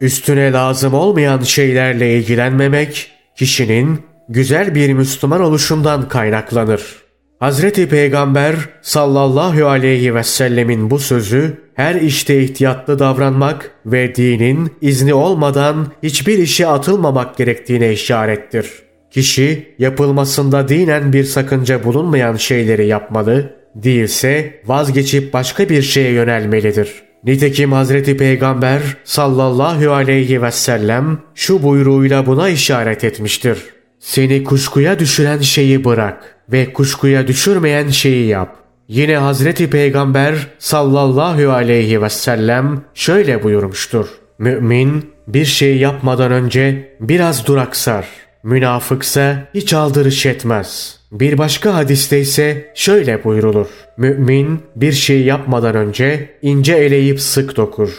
Üstüne 0.00 0.52
lazım 0.52 0.94
olmayan 0.94 1.40
şeylerle 1.40 2.18
ilgilenmemek 2.18 3.10
kişinin 3.36 4.00
güzel 4.28 4.74
bir 4.74 4.92
Müslüman 4.92 5.40
oluşundan 5.40 6.08
kaynaklanır.'' 6.08 7.05
Hazreti 7.40 7.88
Peygamber 7.88 8.56
sallallahu 8.82 9.66
aleyhi 9.66 10.14
ve 10.14 10.22
sellemin 10.22 10.90
bu 10.90 10.98
sözü 10.98 11.56
her 11.74 11.94
işte 11.94 12.42
ihtiyatlı 12.42 12.98
davranmak 12.98 13.70
ve 13.86 14.14
dinin 14.14 14.70
izni 14.80 15.14
olmadan 15.14 15.86
hiçbir 16.02 16.38
işe 16.38 16.66
atılmamak 16.66 17.36
gerektiğine 17.36 17.92
işarettir. 17.92 18.70
Kişi 19.10 19.74
yapılmasında 19.78 20.68
dinen 20.68 21.12
bir 21.12 21.24
sakınca 21.24 21.84
bulunmayan 21.84 22.36
şeyleri 22.36 22.86
yapmalı, 22.86 23.56
değilse 23.74 24.60
vazgeçip 24.66 25.32
başka 25.32 25.68
bir 25.68 25.82
şeye 25.82 26.12
yönelmelidir. 26.12 27.02
Nitekim 27.24 27.72
Hazreti 27.72 28.16
Peygamber 28.16 28.82
sallallahu 29.04 29.92
aleyhi 29.92 30.42
ve 30.42 30.50
sellem 30.50 31.18
şu 31.34 31.62
buyruğuyla 31.62 32.26
buna 32.26 32.48
işaret 32.48 33.04
etmiştir. 33.04 33.58
Seni 33.98 34.44
kuşkuya 34.44 34.98
düşüren 34.98 35.40
şeyi 35.40 35.84
bırak 35.84 36.35
ve 36.52 36.72
kuşkuya 36.72 37.26
düşürmeyen 37.26 37.88
şeyi 37.88 38.26
yap. 38.26 38.56
Yine 38.88 39.16
Hazreti 39.16 39.70
Peygamber 39.70 40.34
sallallahu 40.58 41.50
aleyhi 41.50 42.02
ve 42.02 42.10
sellem 42.10 42.80
şöyle 42.94 43.42
buyurmuştur. 43.42 44.06
Mümin 44.38 45.10
bir 45.28 45.44
şey 45.44 45.76
yapmadan 45.76 46.32
önce 46.32 46.96
biraz 47.00 47.46
duraksar. 47.46 48.06
Münafıksa 48.42 49.48
hiç 49.54 49.72
aldırış 49.74 50.26
etmez. 50.26 51.00
Bir 51.12 51.38
başka 51.38 51.74
hadiste 51.74 52.20
ise 52.20 52.72
şöyle 52.74 53.24
buyrulur. 53.24 53.66
Mümin 53.96 54.60
bir 54.76 54.92
şey 54.92 55.24
yapmadan 55.24 55.74
önce 55.74 56.30
ince 56.42 56.74
eleyip 56.74 57.20
sık 57.20 57.56
dokur. 57.56 57.90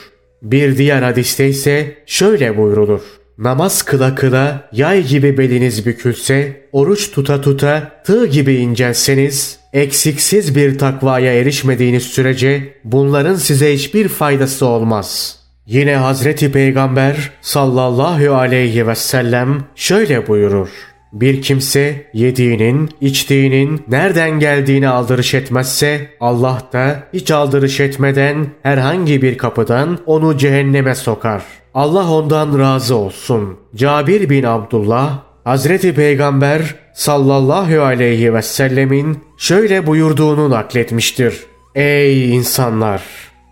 Bir 0.41 0.77
diğer 0.77 1.01
hadiste 1.01 1.47
ise 1.47 1.97
şöyle 2.05 2.57
buyrulur. 2.57 3.01
Namaz 3.37 3.81
kıla 3.81 4.15
kıla 4.15 4.69
yay 4.71 5.07
gibi 5.07 5.37
beliniz 5.37 5.85
bükülse, 5.85 6.61
oruç 6.71 7.11
tuta 7.11 7.41
tuta 7.41 8.01
tığ 8.05 8.25
gibi 8.27 8.55
incelseniz, 8.55 9.59
eksiksiz 9.73 10.55
bir 10.55 10.77
takvaya 10.77 11.33
erişmediğiniz 11.33 12.03
sürece 12.03 12.73
bunların 12.83 13.35
size 13.35 13.73
hiçbir 13.73 14.07
faydası 14.07 14.65
olmaz. 14.65 15.39
Yine 15.65 15.95
Hazreti 15.95 16.51
Peygamber 16.51 17.31
sallallahu 17.41 18.35
aleyhi 18.35 18.87
ve 18.87 18.95
sellem 18.95 19.63
şöyle 19.75 20.27
buyurur. 20.27 20.69
Bir 21.13 21.41
kimse 21.41 22.05
yediğinin, 22.13 22.89
içtiğinin 23.01 23.81
nereden 23.87 24.39
geldiğini 24.39 24.87
aldırış 24.87 25.33
etmezse 25.33 26.07
Allah 26.19 26.61
da 26.73 27.03
hiç 27.13 27.31
aldırış 27.31 27.79
etmeden 27.79 28.47
herhangi 28.63 29.21
bir 29.21 29.37
kapıdan 29.37 29.99
onu 30.05 30.37
cehenneme 30.37 30.95
sokar. 30.95 31.43
Allah 31.77 32.11
ondan 32.11 32.59
razı 32.59 32.95
olsun. 32.95 33.57
Cabir 33.75 34.29
bin 34.29 34.43
Abdullah 34.43 35.19
Hazreti 35.43 35.93
Peygamber 35.93 36.75
sallallahu 36.93 37.81
aleyhi 37.81 38.33
ve 38.33 38.41
sellemin 38.41 39.19
şöyle 39.37 39.87
buyurduğunu 39.87 40.49
nakletmiştir. 40.49 41.43
Ey 41.75 42.35
insanlar! 42.35 43.03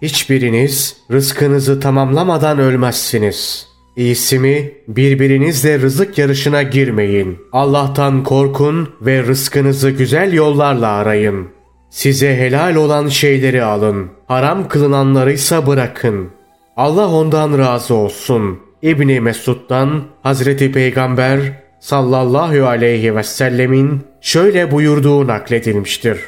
Hiçbiriniz 0.02 0.98
rızkınızı 1.12 1.80
tamamlamadan 1.80 2.60
ölmezsiniz. 2.60 3.68
İyisi 3.96 4.40
mi 4.40 4.72
birbirinizle 4.88 5.80
rızık 5.80 6.18
yarışına 6.18 6.64
girmeyin. 6.64 7.38
Allah'tan 7.52 8.24
korkun 8.24 8.90
ve 9.02 9.24
rızkınızı 9.24 9.90
güzel 9.90 10.34
yollarla 10.34 10.88
arayın. 10.88 11.48
Size 11.90 12.38
helal 12.38 12.76
olan 12.76 13.08
şeyleri 13.08 13.64
alın. 13.64 14.08
Haram 14.28 14.68
kılınanları 14.68 15.32
ise 15.32 15.68
bırakın. 15.68 16.35
Allah 16.78 17.08
ondan 17.08 17.58
razı 17.58 17.94
olsun. 17.94 18.60
İbni 18.82 19.22
Mesud'dan 19.22 20.04
Hazreti 20.24 20.72
Peygamber 20.72 21.40
sallallahu 21.80 22.68
aleyhi 22.68 23.16
ve 23.16 23.24
sellemin 23.24 24.02
şöyle 24.22 24.72
buyurduğu 24.72 25.28
nakledilmiştir. 25.28 26.20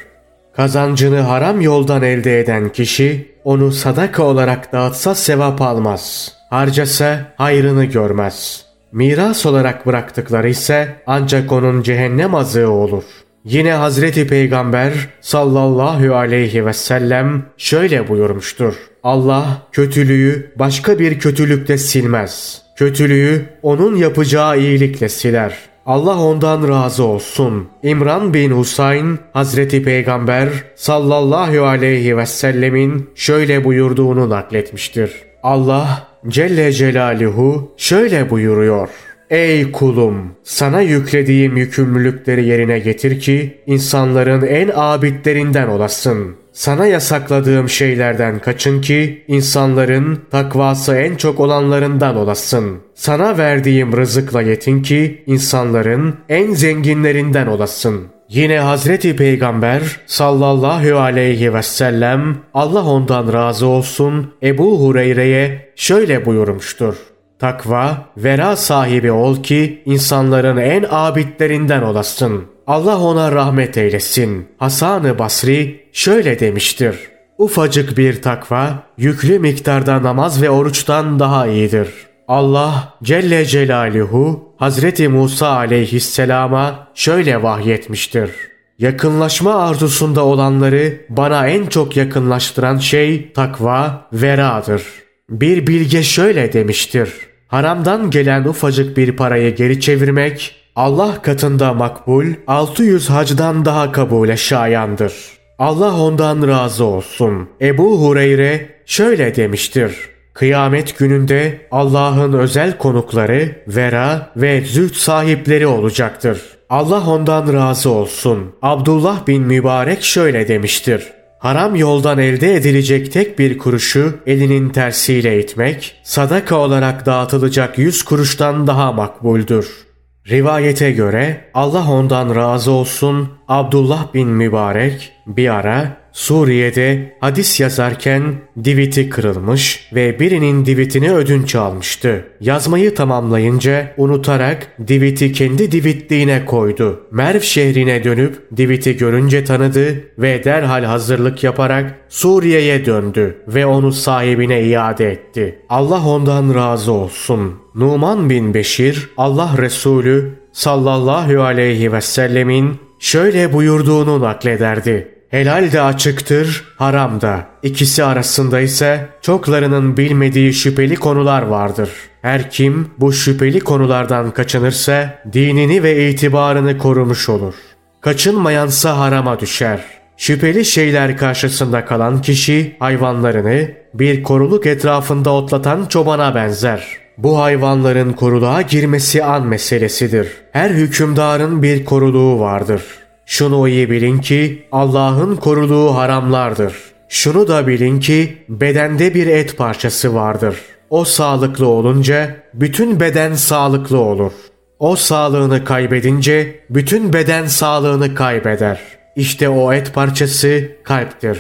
Kazancını 0.56 1.20
haram 1.20 1.62
yoldan 1.62 2.04
elde 2.04 2.40
eden 2.40 2.70
kişi 2.70 3.36
onu 3.44 3.72
sadaka 3.72 4.24
olarak 4.24 4.74
dağıtsa 4.74 5.16
sevap 5.16 5.62
almaz. 5.62 6.34
Harcasa 6.50 7.34
hayrını 7.36 7.86
görmez. 7.86 8.66
Miras 8.92 9.46
olarak 9.46 9.86
bıraktıkları 9.86 10.50
ise 10.50 10.96
ancak 11.08 11.52
onun 11.52 11.82
cehennem 11.82 12.36
azığı 12.36 12.70
olur. 12.70 13.04
Yine 13.44 13.74
Hazreti 13.74 14.28
Peygamber 14.28 14.94
sallallahu 15.22 16.16
aleyhi 16.16 16.66
ve 16.66 16.74
sellem 16.74 17.46
şöyle 17.58 18.08
buyurmuştur. 18.08 18.74
Allah 19.04 19.62
kötülüğü 19.72 20.52
başka 20.56 21.00
bir 21.00 21.20
kötülükle 21.20 21.78
silmez. 21.78 22.62
Kötülüğü 22.76 23.46
onun 23.62 23.96
yapacağı 23.96 24.60
iyilikle 24.60 25.10
siler. 25.10 25.58
Allah 25.86 26.20
ondan 26.20 26.68
razı 26.68 27.04
olsun. 27.04 27.68
İmran 27.84 28.34
bin 28.34 28.52
Husayn 28.52 29.20
Hazreti 29.34 29.84
Peygamber 29.84 30.50
sallallahu 30.76 31.66
aleyhi 31.66 32.18
ve 32.18 32.26
sellemin 32.26 33.10
şöyle 33.16 33.64
buyurduğunu 33.64 34.30
nakletmiştir. 34.30 35.12
Allah 35.44 36.08
Celle 36.28 36.72
Celaluhu 36.72 37.72
şöyle 37.78 38.30
buyuruyor. 38.30 38.90
Ey 39.30 39.72
kulum! 39.72 40.32
Sana 40.44 40.82
yüklediğim 40.82 41.58
yükümlülükleri 41.58 42.46
yerine 42.46 42.80
getir 42.80 43.20
ki 43.20 43.58
insanların 43.66 44.48
en 44.48 44.72
abidlerinden 44.76 45.68
olasın. 45.68 46.36
Sana 46.54 46.86
yasakladığım 46.86 47.70
şeylerden 47.70 48.40
kaçın 48.40 48.82
ki 48.82 49.24
insanların 49.28 50.20
takvası 50.32 50.96
en 50.96 51.16
çok 51.16 51.40
olanlarından 51.40 52.16
olasın. 52.16 52.78
Sana 52.96 53.38
verdiğim 53.38 53.98
rızıkla 53.98 54.42
yetin 54.42 54.82
ki 54.82 55.24
insanların 55.26 56.16
en 56.30 56.54
zenginlerinden 56.54 57.48
olasın. 57.48 58.02
Yine 58.30 58.60
Hazreti 58.60 59.16
Peygamber 59.16 59.82
sallallahu 60.06 60.98
aleyhi 60.98 61.54
ve 61.54 61.64
sellem 61.64 62.38
Allah 62.54 62.86
ondan 62.86 63.34
razı 63.34 63.66
olsun 63.66 64.34
Ebu 64.44 64.80
Hureyre'ye 64.80 65.72
şöyle 65.76 66.26
buyurmuştur. 66.26 66.96
Takva, 67.40 67.98
vera 68.18 68.56
sahibi 68.56 69.12
ol 69.12 69.44
ki 69.44 69.82
insanların 69.86 70.58
en 70.58 70.86
abidlerinden 70.90 71.82
olasın. 71.82 72.44
Allah 72.68 73.00
ona 73.00 73.32
rahmet 73.32 73.78
eylesin. 73.78 74.48
Hasan-ı 74.58 75.20
Basri 75.20 75.90
şöyle 75.94 76.40
demiştir. 76.40 76.98
Ufacık 77.38 77.98
bir 77.98 78.22
takva, 78.22 78.84
yüklü 78.98 79.40
miktarda 79.40 80.04
namaz 80.04 80.42
ve 80.42 80.50
oruçtan 80.50 81.20
daha 81.20 81.48
iyidir. 81.48 81.88
Allah 82.28 82.94
Celle 83.04 83.46
Celaluhu 83.46 84.54
Hazreti 84.58 85.08
Musa 85.08 85.48
aleyhisselama 85.48 86.88
şöyle 86.94 87.44
vahyetmiştir. 87.44 88.32
Yakınlaşma 88.80 89.56
arzusunda 89.56 90.26
olanları 90.26 91.02
bana 91.10 91.48
en 91.48 91.66
çok 91.66 91.98
yakınlaştıran 91.98 92.78
şey 92.78 93.34
takva, 93.34 94.08
veradır. 94.14 94.84
Bir 95.30 95.68
bilge 95.68 96.04
şöyle 96.04 96.54
demiştir. 96.54 97.14
Haramdan 97.48 98.10
gelen 98.10 98.44
ufacık 98.44 98.98
bir 98.98 99.12
parayı 99.12 99.56
geri 99.56 99.80
çevirmek 99.82 100.56
Allah 100.76 101.22
katında 101.22 101.74
makbul 101.74 102.26
600 102.48 103.10
hacdan 103.10 103.66
daha 103.66 103.92
kabule 103.92 104.38
şayandır. 104.38 105.14
Allah 105.60 106.02
ondan 106.02 106.48
razı 106.48 106.86
olsun. 106.86 107.50
Ebu 107.62 108.02
Hureyre 108.02 108.70
şöyle 108.86 109.36
demiştir. 109.36 109.96
Kıyamet 110.34 110.98
gününde 110.98 111.62
Allah'ın 111.72 112.34
özel 112.34 112.78
konukları, 112.78 113.56
vera 113.68 114.32
ve 114.38 114.62
züht 114.62 114.96
sahipleri 114.96 115.68
olacaktır. 115.68 116.42
Allah 116.70 117.08
ondan 117.08 117.54
razı 117.54 117.90
olsun. 117.90 118.56
Abdullah 118.62 119.28
bin 119.28 119.44
Mübarek 119.44 120.04
şöyle 120.04 120.48
demiştir. 120.48 121.17
Haram 121.40 121.76
yoldan 121.76 122.20
elde 122.20 122.56
edilecek 122.56 123.14
tek 123.14 123.40
bir 123.40 123.58
kuruşu 123.58 124.20
elinin 124.26 124.70
tersiyle 124.70 125.40
itmek, 125.40 125.96
sadaka 126.04 126.56
olarak 126.56 127.06
dağıtılacak 127.06 127.78
yüz 127.78 128.04
kuruştan 128.04 128.68
daha 128.68 128.92
makbuldür. 128.92 129.88
Rivayete 130.30 130.92
göre 130.92 131.52
Allah 131.54 131.92
ondan 131.92 132.36
razı 132.36 132.72
olsun 132.72 133.30
Abdullah 133.48 134.14
bin 134.14 134.28
Mübarek 134.28 135.12
bir 135.28 135.56
ara 135.56 135.98
Suriye'de 136.18 137.18
hadis 137.20 137.60
yazarken 137.60 138.36
diviti 138.64 139.10
kırılmış 139.10 139.90
ve 139.94 140.20
birinin 140.20 140.66
divitini 140.66 141.12
ödünç 141.14 141.56
almıştı. 141.56 142.26
Yazmayı 142.42 142.96
tamamlayınca 142.96 143.94
unutarak 143.98 144.68
diviti 144.88 145.32
kendi 145.32 145.72
divitliğine 145.72 146.46
koydu. 146.46 147.08
Merv 147.12 147.40
şehrine 147.40 148.04
dönüp 148.04 148.58
diviti 148.58 148.98
görünce 148.98 149.44
tanıdı 149.44 150.04
ve 150.18 150.44
derhal 150.44 150.84
hazırlık 150.84 151.44
yaparak 151.44 151.96
Suriye'ye 152.10 152.86
döndü 152.86 153.38
ve 153.48 153.66
onu 153.66 153.92
sahibine 153.92 154.64
iade 154.64 155.12
etti. 155.12 155.60
Allah 155.70 156.08
ondan 156.08 156.56
razı 156.56 156.92
olsun. 156.92 157.54
Numan 157.76 158.30
bin 158.30 158.54
Beşir 158.54 159.10
Allah 159.18 159.56
Resulü 159.58 160.32
sallallahu 160.52 161.42
aleyhi 161.42 161.94
ve 161.94 162.02
sellemin 162.02 162.76
şöyle 163.00 163.54
buyurduğunu 163.54 164.22
naklederdi. 164.22 165.17
Helal 165.30 165.72
de 165.72 165.82
açıktır, 165.82 166.64
haram 166.78 167.22
da. 167.22 167.46
İkisi 167.64 168.04
arasında 168.04 168.60
ise 168.60 169.06
çoklarının 169.22 169.98
bilmediği 169.98 170.54
şüpheli 170.54 170.96
konular 170.96 171.42
vardır. 171.42 171.90
Her 172.22 172.52
kim 172.52 172.88
bu 172.98 173.14
şüpheli 173.14 173.60
konulardan 173.60 174.32
kaçınırsa 174.32 175.20
dinini 175.34 175.84
ve 175.84 176.10
itibarını 176.10 176.78
korumuş 176.78 177.30
olur. 177.30 177.54
Kaçınmayansa 178.02 178.98
harama 178.98 179.40
düşer. 179.40 179.80
Şüpheli 180.18 180.66
şeyler 180.66 181.18
karşısında 181.18 181.86
kalan 181.86 182.22
kişi 182.22 182.76
hayvanlarını 182.80 183.72
bir 183.94 184.24
koruluk 184.24 184.66
etrafında 184.66 185.34
otlatan 185.34 185.86
çobana 185.86 186.36
benzer. 186.36 186.88
Bu 187.18 187.40
hayvanların 187.40 188.14
koruluğa 188.14 188.62
girmesi 188.62 189.24
an 189.24 189.48
meselesidir. 189.48 190.28
Her 190.52 190.70
hükümdarın 190.70 191.64
bir 191.64 191.86
koruluğu 191.86 192.40
vardır. 192.40 192.84
Şunu 193.30 193.68
iyi 193.68 193.92
bilin 193.92 194.18
ki 194.18 194.68
Allah'ın 194.72 195.36
koruduğu 195.36 195.96
haramlardır. 195.96 196.74
Şunu 197.10 197.48
da 197.48 197.68
bilin 197.68 198.00
ki 198.00 198.38
bedende 198.50 199.14
bir 199.14 199.28
et 199.28 199.58
parçası 199.58 200.16
vardır. 200.16 200.56
O 200.90 201.06
sağlıklı 201.06 201.68
olunca 201.68 202.36
bütün 202.54 203.00
beden 203.00 203.34
sağlıklı 203.34 203.98
olur. 204.00 204.32
O 204.80 204.96
sağlığını 204.96 205.64
kaybedince 205.64 206.60
bütün 206.70 207.14
beden 207.14 207.46
sağlığını 207.46 208.16
kaybeder. 208.16 208.80
İşte 209.16 209.50
o 209.50 209.74
et 209.74 209.94
parçası 209.94 210.72
kalptir. 210.84 211.40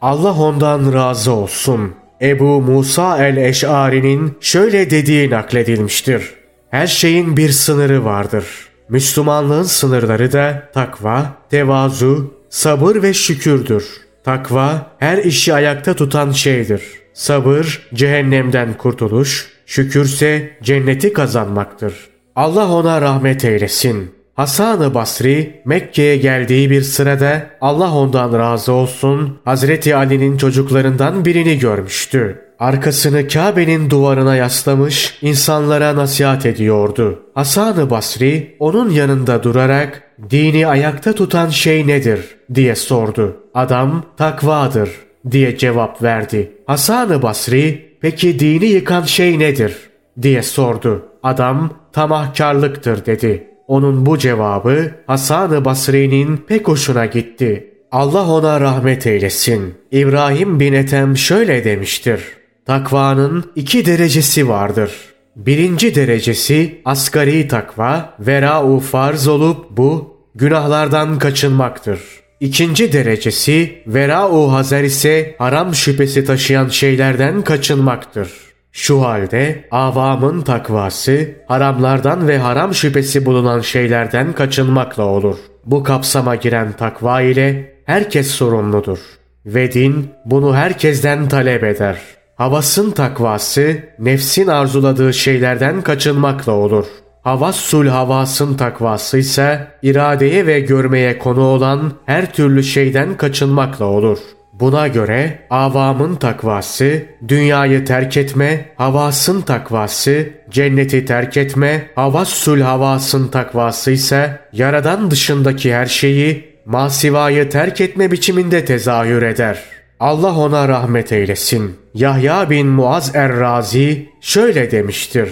Allah 0.00 0.32
ondan 0.38 0.92
razı 0.92 1.32
olsun. 1.32 1.94
Ebu 2.22 2.60
Musa 2.62 3.26
el-Eş'ari'nin 3.26 4.38
şöyle 4.40 4.90
dediği 4.90 5.30
nakledilmiştir. 5.30 6.34
Her 6.70 6.86
şeyin 6.86 7.36
bir 7.36 7.50
sınırı 7.50 8.04
vardır. 8.04 8.69
Müslümanlığın 8.90 9.62
sınırları 9.62 10.32
da 10.32 10.70
takva, 10.74 11.36
tevazu, 11.50 12.34
sabır 12.48 13.02
ve 13.02 13.14
şükürdür. 13.14 13.84
Takva 14.24 14.86
her 14.98 15.18
işi 15.18 15.54
ayakta 15.54 15.94
tutan 15.94 16.30
şeydir. 16.30 16.82
Sabır 17.14 17.88
cehennemden 17.94 18.76
kurtuluş, 18.76 19.48
şükürse 19.66 20.56
cenneti 20.62 21.12
kazanmaktır. 21.12 21.94
Allah 22.36 22.72
ona 22.72 23.00
rahmet 23.00 23.44
eylesin. 23.44 24.14
Hasan-ı 24.34 24.94
Basri 24.94 25.62
Mekke'ye 25.64 26.16
geldiği 26.16 26.70
bir 26.70 26.82
sırada 26.82 27.46
Allah 27.60 27.94
ondan 27.94 28.38
razı 28.38 28.72
olsun 28.72 29.38
Hazreti 29.44 29.96
Ali'nin 29.96 30.36
çocuklarından 30.36 31.24
birini 31.24 31.58
görmüştü. 31.58 32.49
Arkasını 32.60 33.28
Kabe'nin 33.28 33.90
duvarına 33.90 34.36
yaslamış 34.36 35.18
insanlara 35.22 35.96
nasihat 35.96 36.46
ediyordu. 36.46 37.22
Hasan-ı 37.34 37.90
Basri 37.90 38.56
onun 38.58 38.90
yanında 38.90 39.42
durarak 39.42 40.02
dini 40.30 40.66
ayakta 40.66 41.12
tutan 41.12 41.48
şey 41.48 41.86
nedir 41.86 42.20
diye 42.54 42.74
sordu. 42.74 43.36
Adam 43.54 44.04
takvadır 44.16 44.90
diye 45.30 45.58
cevap 45.58 46.02
verdi. 46.02 46.52
Hasan-ı 46.66 47.22
Basri 47.22 47.96
peki 48.00 48.38
dini 48.38 48.66
yıkan 48.66 49.02
şey 49.02 49.38
nedir 49.38 49.76
diye 50.22 50.42
sordu. 50.42 51.06
Adam 51.22 51.70
tamahkarlıktır 51.92 53.06
dedi. 53.06 53.46
Onun 53.68 54.06
bu 54.06 54.18
cevabı 54.18 54.90
Hasan-ı 55.06 55.64
Basri'nin 55.64 56.36
pek 56.36 56.68
hoşuna 56.68 57.06
gitti. 57.06 57.74
Allah 57.92 58.30
ona 58.30 58.60
rahmet 58.60 59.06
eylesin. 59.06 59.74
İbrahim 59.92 60.60
bin 60.60 60.72
Ethem 60.72 61.16
şöyle 61.16 61.64
demiştir. 61.64 62.39
Takvanın 62.70 63.44
iki 63.56 63.86
derecesi 63.86 64.48
vardır. 64.48 64.92
Birinci 65.36 65.94
derecesi 65.94 66.80
asgari 66.84 67.48
takva, 67.48 68.14
vera-u 68.20 68.80
farz 68.80 69.28
olup 69.28 69.70
bu 69.70 70.16
günahlardan 70.34 71.18
kaçınmaktır. 71.18 72.00
İkinci 72.40 72.92
derecesi 72.92 73.82
vera-u 73.86 74.52
hazer 74.52 74.84
ise 74.84 75.34
haram 75.38 75.74
şüphesi 75.74 76.24
taşıyan 76.24 76.68
şeylerden 76.68 77.42
kaçınmaktır. 77.42 78.32
Şu 78.72 79.02
halde 79.02 79.64
avamın 79.70 80.42
takvası 80.42 81.28
haramlardan 81.48 82.28
ve 82.28 82.38
haram 82.38 82.74
şüphesi 82.74 83.26
bulunan 83.26 83.60
şeylerden 83.60 84.32
kaçınmakla 84.32 85.04
olur. 85.04 85.36
Bu 85.66 85.82
kapsama 85.82 86.34
giren 86.34 86.72
takva 86.72 87.20
ile 87.20 87.74
herkes 87.84 88.30
sorumludur. 88.30 88.98
Ve 89.46 89.72
din 89.72 90.10
bunu 90.24 90.54
herkesten 90.54 91.28
talep 91.28 91.64
eder. 91.64 92.19
Havasın 92.40 92.90
takvası 92.90 93.76
nefsin 93.98 94.46
arzuladığı 94.46 95.14
şeylerden 95.14 95.82
kaçınmakla 95.82 96.52
olur. 96.52 96.86
Havassul 97.22 97.86
havasın 97.86 98.56
takvası 98.56 99.18
ise 99.18 99.66
iradeye 99.82 100.46
ve 100.46 100.60
görmeye 100.60 101.18
konu 101.18 101.40
olan 101.40 101.92
her 102.06 102.32
türlü 102.32 102.62
şeyden 102.62 103.16
kaçınmakla 103.16 103.84
olur.'' 103.84 104.20
Buna 104.52 104.88
göre 104.88 105.38
avamın 105.50 106.16
takvası, 106.16 107.02
dünyayı 107.28 107.84
terk 107.84 108.16
etme, 108.16 108.68
havasın 108.76 109.40
takvası, 109.40 110.28
cenneti 110.50 111.04
terk 111.04 111.36
etme, 111.36 111.90
havassul 111.94 112.60
havasın 112.60 113.28
takvası 113.28 113.90
ise 113.90 114.40
yaradan 114.52 115.10
dışındaki 115.10 115.74
her 115.74 115.86
şeyi 115.86 116.54
masivayı 116.64 117.50
terk 117.50 117.80
etme 117.80 118.12
biçiminde 118.12 118.64
tezahür 118.64 119.22
eder. 119.22 119.79
Allah 120.00 120.38
ona 120.38 120.68
rahmet 120.68 121.12
eylesin. 121.12 121.76
Yahya 121.94 122.50
bin 122.50 122.66
Muaz 122.66 123.16
er-Razi 123.16 124.08
şöyle 124.20 124.70
demiştir. 124.70 125.28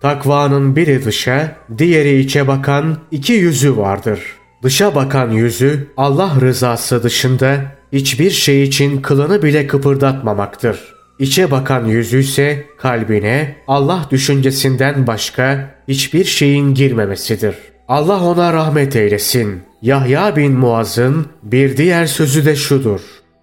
Takvanın 0.00 0.76
biri 0.76 1.04
dışa, 1.04 1.56
diğeri 1.78 2.18
içe 2.18 2.48
bakan 2.48 2.98
iki 3.10 3.32
yüzü 3.32 3.76
vardır. 3.76 4.20
Dışa 4.62 4.94
bakan 4.94 5.30
yüzü 5.30 5.88
Allah 5.96 6.32
rızası 6.40 7.02
dışında 7.02 7.60
hiçbir 7.92 8.30
şey 8.30 8.62
için 8.62 9.02
kılını 9.02 9.42
bile 9.42 9.66
kıpırdatmamaktır. 9.66 10.78
İçe 11.18 11.50
bakan 11.50 11.84
yüzü 11.86 12.20
ise 12.20 12.64
kalbine 12.78 13.56
Allah 13.68 14.06
düşüncesinden 14.10 15.06
başka 15.06 15.74
hiçbir 15.88 16.24
şeyin 16.24 16.74
girmemesidir. 16.74 17.54
Allah 17.88 18.24
ona 18.24 18.52
rahmet 18.52 18.96
eylesin. 18.96 19.62
Yahya 19.82 20.36
bin 20.36 20.52
Muaz'ın 20.52 21.26
bir 21.42 21.76
diğer 21.76 22.06
sözü 22.06 22.44
de 22.44 22.56
şudur. 22.56 23.00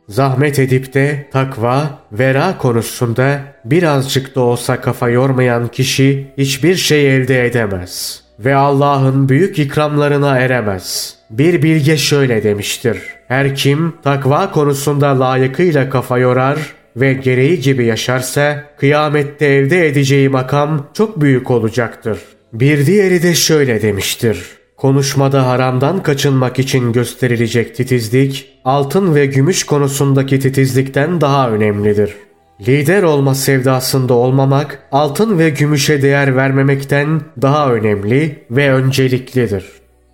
Zahmet 0.10 0.60
edip 0.60 0.93
de 0.93 1.28
takva, 1.32 2.00
vera 2.12 2.58
konusunda 2.58 3.41
birazcık 3.65 4.36
da 4.36 4.41
olsa 4.41 4.82
kafa 4.82 5.10
yormayan 5.10 5.67
kişi 5.67 6.28
hiçbir 6.38 6.76
şey 6.76 7.15
elde 7.15 7.45
edemez 7.45 8.24
ve 8.39 8.56
Allah'ın 8.56 9.30
büyük 9.30 9.60
ikramlarına 9.60 10.38
eremez. 10.38 11.15
Bir 11.30 11.63
bilge 11.63 11.98
şöyle 11.98 12.43
demiştir. 12.43 12.98
Her 13.28 13.56
kim 13.56 13.93
takva 14.04 14.52
konusunda 14.52 15.19
layıkıyla 15.19 15.89
kafa 15.89 16.17
yorar 16.17 16.58
ve 16.95 17.13
gereği 17.13 17.60
gibi 17.60 17.86
yaşarsa 17.86 18.63
kıyamette 18.78 19.45
elde 19.45 19.88
edeceği 19.88 20.30
makam 20.30 20.88
çok 20.93 21.22
büyük 21.22 21.52
olacaktır. 21.52 22.19
Bir 22.54 22.86
diğeri 22.86 23.24
de 23.24 23.34
şöyle 23.34 23.82
demiştir. 23.82 24.59
Konuşmada 24.80 25.48
haramdan 25.48 26.04
kaçınmak 26.04 26.60
için 26.60 26.92
gösterilecek 26.92 27.76
titizlik, 27.76 28.60
altın 28.65 29.15
ve 29.15 29.26
gümüş 29.26 29.63
konusundaki 29.63 30.39
titizlikten 30.39 31.22
daha 31.22 31.50
önemlidir. 31.50 32.15
Lider 32.68 33.04
olma 33.04 33.36
sevdasında 33.36 34.13
olmamak, 34.13 34.84
altın 34.92 35.39
ve 35.39 35.50
gümüşe 35.50 36.02
değer 36.02 36.36
vermemekten 36.36 37.22
daha 37.42 37.74
önemli 37.74 38.46
ve 38.52 38.74
önceliklidir. 38.74 39.65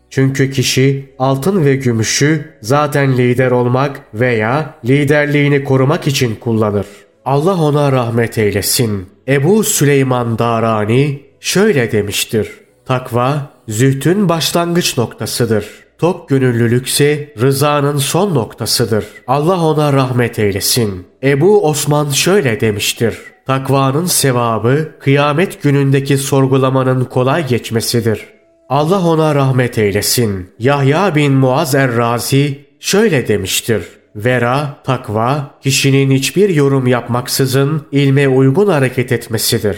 Çünkü 0.10 0.52
kişi 0.52 1.14
altın 1.20 1.66
ve 1.66 1.76
gümüşü 1.76 2.46
zaten 2.62 3.18
lider 3.18 3.52
olmak 3.52 4.02
veya 4.14 4.76
liderliğini 4.86 5.64
korumak 5.64 6.08
için 6.08 6.36
kullanır. 6.36 6.86
Allah 7.26 7.62
ona 7.62 7.92
rahmet 7.92 8.38
eylesin. 8.38 9.06
Ebu 9.28 9.64
Süleyman 9.64 10.40
Darani 10.40 11.22
şöyle 11.40 11.92
demiştir. 11.92 12.52
Takva 12.86 13.55
zühtün 13.68 14.30
başlangıç 14.30 14.98
noktasıdır. 14.98 15.66
Tok 15.98 16.30
gönüllülükse 16.30 17.34
rızanın 17.42 17.98
son 17.98 18.36
noktasıdır. 18.36 19.06
Allah 19.28 19.62
ona 19.62 19.94
rahmet 19.94 20.40
eylesin. 20.40 21.08
Ebu 21.24 21.68
Osman 21.68 22.10
şöyle 22.10 22.60
demiştir. 22.62 23.18
Takvanın 23.48 24.06
sevabı 24.06 24.92
kıyamet 25.00 25.64
günündeki 25.64 26.18
sorgulamanın 26.18 27.04
kolay 27.06 27.48
geçmesidir. 27.48 28.26
Allah 28.70 29.08
ona 29.08 29.36
rahmet 29.36 29.78
eylesin. 29.78 30.50
Yahya 30.60 31.16
bin 31.16 31.34
Muaz 31.34 31.76
er-Razi 31.76 32.66
şöyle 32.80 33.28
demiştir. 33.28 33.84
Vera, 34.16 34.78
takva, 34.84 35.52
kişinin 35.62 36.12
hiçbir 36.12 36.50
yorum 36.50 36.88
yapmaksızın 36.88 37.82
ilme 37.92 38.28
uygun 38.28 38.68
hareket 38.68 39.12
etmesidir. 39.12 39.78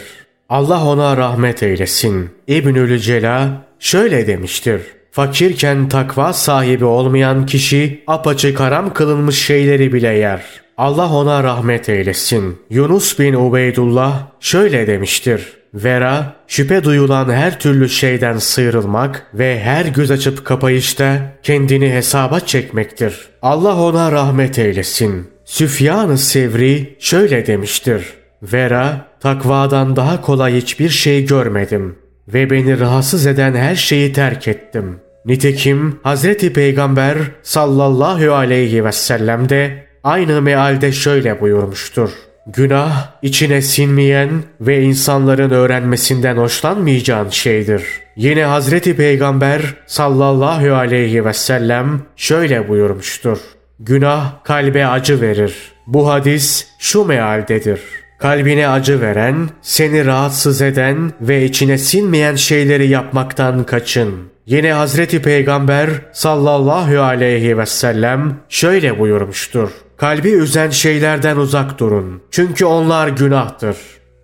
Allah 0.50 0.86
ona 0.86 1.18
rahmet 1.18 1.64
eylesin. 1.64 2.30
İbnül 2.48 3.00
Cela 3.00 3.67
şöyle 3.80 4.28
demiştir. 4.28 4.82
Fakirken 5.12 5.90
takva 5.90 6.34
sahibi 6.34 6.86
olmayan 6.86 7.46
kişi 7.46 8.04
apaçık 8.08 8.60
haram 8.60 8.94
kılınmış 8.94 9.46
şeyleri 9.46 9.94
bile 9.94 10.14
yer. 10.14 10.42
Allah 10.78 11.14
ona 11.14 11.44
rahmet 11.44 11.90
eylesin. 11.90 12.58
Yunus 12.70 13.20
bin 13.20 13.34
Ubeydullah 13.34 14.28
şöyle 14.40 14.88
demiştir. 14.88 15.54
Vera, 15.74 16.36
şüphe 16.48 16.84
duyulan 16.84 17.30
her 17.30 17.60
türlü 17.60 17.90
şeyden 17.90 18.38
sıyrılmak 18.38 19.28
ve 19.34 19.60
her 19.60 19.86
göz 19.86 20.12
açıp 20.12 20.46
kapayışta 20.46 21.22
kendini 21.44 21.94
hesaba 21.94 22.40
çekmektir. 22.40 23.30
Allah 23.42 23.76
ona 23.76 24.12
rahmet 24.12 24.60
eylesin. 24.60 25.28
Süfyan-ı 25.46 26.18
Sevri 26.18 26.96
şöyle 27.00 27.48
demiştir. 27.48 28.04
Vera, 28.44 29.08
takvadan 29.20 29.96
daha 29.96 30.22
kolay 30.22 30.56
hiçbir 30.56 30.90
şey 30.90 31.26
görmedim 31.26 31.96
ve 32.28 32.50
beni 32.50 32.80
rahatsız 32.80 33.26
eden 33.26 33.56
her 33.56 33.76
şeyi 33.76 34.14
terk 34.14 34.48
ettim. 34.48 35.00
Nitekim 35.26 36.00
Hazreti 36.04 36.54
Peygamber 36.54 37.18
sallallahu 37.44 38.34
aleyhi 38.34 38.86
ve 38.86 38.92
sellem 38.92 39.50
de 39.50 39.86
aynı 40.04 40.42
mealde 40.42 40.92
şöyle 40.92 41.42
buyurmuştur. 41.42 42.10
Günah 42.48 43.12
içine 43.22 43.62
sinmeyen 43.62 44.30
ve 44.62 44.82
insanların 44.82 45.50
öğrenmesinden 45.50 46.38
hoşlanmayacağın 46.38 47.30
şeydir. 47.30 47.84
Yine 48.16 48.44
Hazreti 48.44 48.96
Peygamber 48.96 49.62
sallallahu 49.86 50.74
aleyhi 50.74 51.26
ve 51.26 51.34
sellem 51.34 52.02
şöyle 52.16 52.70
buyurmuştur. 52.70 53.38
Günah 53.80 54.44
kalbe 54.44 54.88
acı 54.88 55.22
verir. 55.22 55.54
Bu 55.88 56.10
hadis 56.10 56.68
şu 56.80 57.06
mealdedir. 57.06 57.80
Kalbine 58.20 58.68
acı 58.68 59.02
veren, 59.02 59.50
seni 59.62 60.06
rahatsız 60.06 60.62
eden 60.62 61.12
ve 61.22 61.46
içine 61.46 61.78
sinmeyen 61.78 62.36
şeyleri 62.36 62.88
yapmaktan 62.88 63.64
kaçın. 63.64 64.14
Yine 64.46 64.74
Hazreti 64.74 65.22
Peygamber 65.22 65.90
sallallahu 66.14 67.02
aleyhi 67.02 67.58
ve 67.58 67.66
sellem 67.66 68.40
şöyle 68.50 69.00
buyurmuştur. 69.00 69.70
Kalbi 69.98 70.30
üzen 70.30 70.70
şeylerden 70.70 71.38
uzak 71.38 71.80
durun. 71.80 72.22
Çünkü 72.32 72.66
onlar 72.66 73.08
günahtır. 73.08 73.78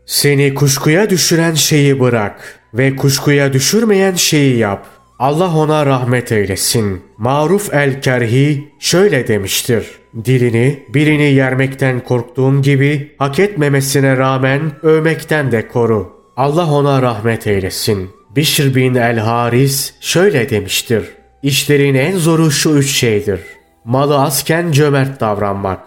Seni 0.05 0.53
kuşkuya 0.53 1.09
düşüren 1.09 1.53
şeyi 1.53 1.99
bırak 1.99 2.59
ve 2.73 2.95
kuşkuya 2.95 3.53
düşürmeyen 3.53 4.15
şeyi 4.15 4.57
yap. 4.57 4.85
Allah 5.23 5.57
ona 5.57 5.85
rahmet 5.85 6.31
eylesin. 6.31 7.01
Maruf 7.17 7.73
el-Kerhi 7.73 8.71
şöyle 8.79 9.27
demiştir. 9.27 9.85
Dilini 10.25 10.83
birini 10.93 11.33
yermekten 11.33 11.99
korktuğun 11.99 12.61
gibi 12.61 13.15
hak 13.17 13.39
etmemesine 13.39 14.17
rağmen 14.17 14.71
övmekten 14.81 15.51
de 15.51 15.67
koru. 15.67 16.13
Allah 16.37 16.71
ona 16.71 17.01
rahmet 17.01 17.47
eylesin. 17.47 18.09
Bişr 18.35 18.75
bin 18.75 18.95
el-Haris 18.95 19.93
şöyle 20.01 20.49
demiştir. 20.49 21.03
İşlerin 21.43 21.95
en 21.95 22.17
zoru 22.17 22.51
şu 22.51 22.69
üç 22.69 22.91
şeydir. 22.91 23.39
Malı 23.85 24.19
azken 24.19 24.71
cömert 24.71 25.19
davranmak. 25.21 25.79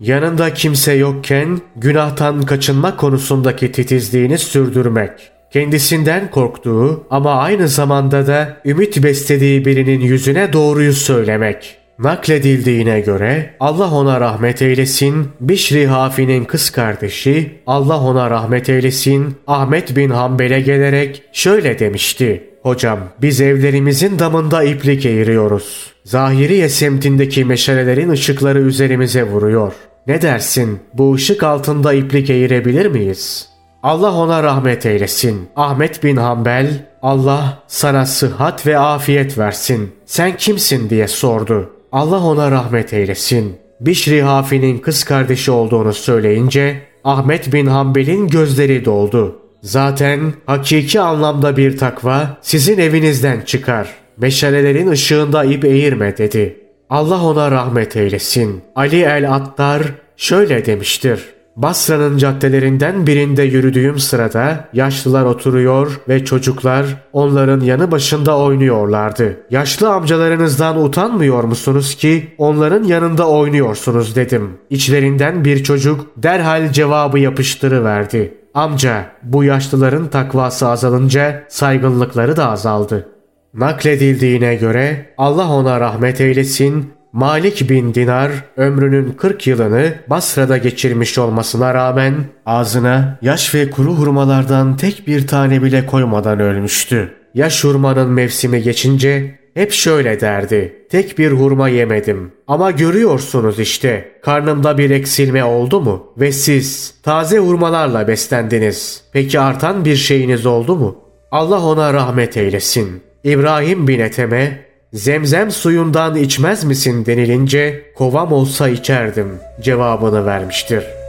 Yanında 0.00 0.54
kimse 0.54 0.92
yokken 0.92 1.60
günahtan 1.76 2.42
kaçınma 2.42 2.96
konusundaki 2.96 3.72
titizliğini 3.72 4.38
sürdürmek. 4.38 5.31
Kendisinden 5.52 6.30
korktuğu 6.30 7.04
ama 7.10 7.34
aynı 7.34 7.68
zamanda 7.68 8.26
da 8.26 8.56
ümit 8.64 9.02
beslediği 9.02 9.64
birinin 9.64 10.00
yüzüne 10.00 10.52
doğruyu 10.52 10.92
söylemek. 10.92 11.76
Nakledildiğine 11.98 13.00
göre 13.00 13.54
Allah 13.60 13.90
ona 13.94 14.20
rahmet 14.20 14.62
eylesin, 14.62 15.28
Bişri 15.40 15.86
Hafi'nin 15.86 16.44
kız 16.44 16.70
kardeşi 16.70 17.60
Allah 17.66 18.00
ona 18.00 18.30
rahmet 18.30 18.68
eylesin 18.68 19.34
Ahmet 19.46 19.96
bin 19.96 20.10
Hanbel'e 20.10 20.60
gelerek 20.60 21.22
şöyle 21.32 21.78
demişti. 21.78 22.44
Hocam 22.62 22.98
biz 23.22 23.40
evlerimizin 23.40 24.18
damında 24.18 24.64
iplik 24.64 25.06
eğiriyoruz. 25.06 25.92
Zahiriye 26.04 26.68
semtindeki 26.68 27.44
meşalelerin 27.44 28.10
ışıkları 28.10 28.60
üzerimize 28.60 29.22
vuruyor. 29.22 29.72
Ne 30.06 30.22
dersin 30.22 30.80
bu 30.94 31.14
ışık 31.14 31.42
altında 31.42 31.92
iplik 31.92 32.30
eğirebilir 32.30 32.86
miyiz? 32.86 33.51
Allah 33.82 34.14
ona 34.14 34.42
rahmet 34.42 34.86
eylesin. 34.86 35.48
Ahmet 35.56 36.04
bin 36.04 36.16
Hanbel 36.16 36.86
Allah 37.02 37.62
sana 37.66 38.06
sıhhat 38.06 38.66
ve 38.66 38.78
afiyet 38.78 39.38
versin. 39.38 39.92
Sen 40.06 40.36
kimsin 40.36 40.90
diye 40.90 41.08
sordu. 41.08 41.70
Allah 41.92 42.24
ona 42.24 42.50
rahmet 42.50 42.92
eylesin. 42.92 43.56
Bişri 43.80 44.22
Hafi'nin 44.22 44.78
kız 44.78 45.04
kardeşi 45.04 45.50
olduğunu 45.50 45.92
söyleyince 45.92 46.82
Ahmet 47.04 47.52
bin 47.52 47.66
Hanbel'in 47.66 48.28
gözleri 48.28 48.84
doldu. 48.84 49.38
Zaten 49.62 50.32
hakiki 50.46 51.00
anlamda 51.00 51.56
bir 51.56 51.78
takva 51.78 52.38
sizin 52.42 52.78
evinizden 52.78 53.40
çıkar. 53.40 53.88
Meşalelerin 54.16 54.88
ışığında 54.90 55.44
ip 55.44 55.64
eğirme 55.64 56.16
dedi. 56.16 56.60
Allah 56.90 57.24
ona 57.24 57.50
rahmet 57.50 57.96
eylesin. 57.96 58.62
Ali 58.76 59.02
el-Attar 59.02 59.82
şöyle 60.16 60.66
demiştir. 60.66 61.20
Basra'nın 61.56 62.18
caddelerinden 62.18 63.06
birinde 63.06 63.42
yürüdüğüm 63.42 63.98
sırada 63.98 64.68
yaşlılar 64.72 65.24
oturuyor 65.24 66.00
ve 66.08 66.24
çocuklar 66.24 66.86
onların 67.12 67.60
yanı 67.60 67.90
başında 67.90 68.38
oynuyorlardı. 68.38 69.36
Yaşlı 69.50 69.92
amcalarınızdan 69.92 70.84
utanmıyor 70.84 71.44
musunuz 71.44 71.94
ki 71.94 72.34
onların 72.38 72.84
yanında 72.84 73.28
oynuyorsunuz 73.28 74.16
dedim. 74.16 74.50
İçlerinden 74.70 75.44
bir 75.44 75.64
çocuk 75.64 76.06
derhal 76.16 76.72
cevabı 76.72 77.18
yapıştırıverdi. 77.18 78.34
Amca 78.54 79.06
bu 79.22 79.44
yaşlıların 79.44 80.08
takvası 80.08 80.68
azalınca 80.68 81.44
saygınlıkları 81.48 82.36
da 82.36 82.50
azaldı. 82.50 83.08
Nakledildiğine 83.54 84.54
göre 84.54 85.06
Allah 85.18 85.52
ona 85.52 85.80
rahmet 85.80 86.20
eylesin 86.20 86.92
Malik 87.12 87.70
bin 87.70 87.94
Dinar 87.94 88.30
ömrünün 88.56 89.12
40 89.12 89.46
yılını 89.46 89.94
Basra'da 90.10 90.56
geçirmiş 90.56 91.18
olmasına 91.18 91.74
rağmen 91.74 92.14
ağzına 92.46 93.18
yaş 93.22 93.54
ve 93.54 93.70
kuru 93.70 93.94
hurmalardan 93.94 94.76
tek 94.76 95.06
bir 95.06 95.26
tane 95.26 95.62
bile 95.62 95.86
koymadan 95.86 96.40
ölmüştü. 96.40 97.12
Yaş 97.34 97.64
hurmanın 97.64 98.10
mevsimi 98.10 98.62
geçince 98.62 99.38
hep 99.54 99.72
şöyle 99.72 100.20
derdi. 100.20 100.86
Tek 100.90 101.18
bir 101.18 101.32
hurma 101.32 101.68
yemedim. 101.68 102.32
Ama 102.48 102.70
görüyorsunuz 102.70 103.60
işte 103.60 104.12
karnımda 104.22 104.78
bir 104.78 104.90
eksilme 104.90 105.44
oldu 105.44 105.80
mu? 105.80 106.12
Ve 106.16 106.32
siz 106.32 106.94
taze 107.02 107.38
hurmalarla 107.38 108.08
beslendiniz. 108.08 109.04
Peki 109.12 109.40
artan 109.40 109.84
bir 109.84 109.96
şeyiniz 109.96 110.46
oldu 110.46 110.76
mu? 110.76 110.96
Allah 111.30 111.60
ona 111.66 111.94
rahmet 111.94 112.36
eylesin. 112.36 113.02
İbrahim 113.24 113.88
bin 113.88 114.00
Ethem'e 114.00 114.71
zemzem 114.92 115.50
suyundan 115.50 116.16
içmez 116.16 116.64
misin 116.64 117.06
denilince 117.06 117.82
kovam 117.94 118.32
olsa 118.32 118.68
içerdim 118.68 119.38
cevabını 119.62 120.26
vermiştir.'' 120.26 121.01